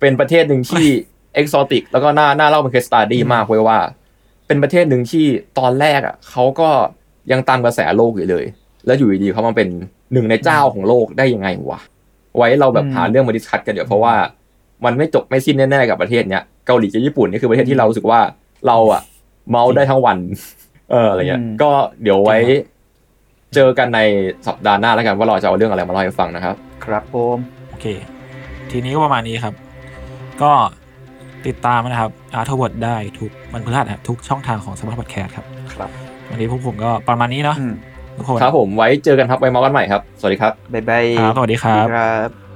[0.00, 0.86] เป็นประเทศหนึ่งที่
[1.34, 3.78] exotic แล้วก็น่าน่าเล่าเป็น case study มากเว้ยว่า
[4.46, 5.26] เป็นประเทศหนึ่งที่
[5.58, 6.68] ตอนแรกอะเขาก็
[7.32, 8.44] ยังตามกระแสโลกอยู่เลย
[8.86, 9.68] แล้วอยู่ดีๆเขามาเป็น
[10.12, 11.80] หนึ่งในเจ้าของโลกได้ยังไงวะ
[12.36, 14.14] ไว้เราแบบอืมหาเรื่องมา discuss กันเดี๋ยวเพราะว่า
[14.84, 18.20] มันไม่จบไม่สิ้นแน่ๆกับประเทศเนี้ยเกาหลีกับญี่ปุ่นนี่คือประเทศที่เรารู้สึกว่า
[18.66, 19.02] เราอะ
[19.50, 20.18] เมาได้ทั้งวัน
[20.90, 21.70] เอออะไรเงี้ยอืมก็
[22.02, 22.38] เดี๋ยวไว้
[23.54, 24.00] เจอกันใน
[24.46, 27.38] สัปดาห์หน้าแล้วกันว่าเราจะเอาเรื่องอะไรมาเล่าให้ฟังนะครับ ครับผม
[27.70, 27.86] โอเค
[28.70, 29.54] ทีนี้ก็ประมาณนี้ครับ
[30.42, 30.52] ก็
[31.46, 35.90] ติดตามนะครับ Arttrovert ได้ทุกวันพฤหัสนะครับทุกช่องทางของ Salmon Podcast ครับครับ
[36.30, 37.74] วันนี้พวกผมก็ประมาณนี้เนาะอืม
[38.16, 42.49] ทุกคนครับผมไว้เจอกันครับไว้เมาส์กันใหม่ครับ สวัสดีครับบ๊ายบายครับสวัสดีครับครับ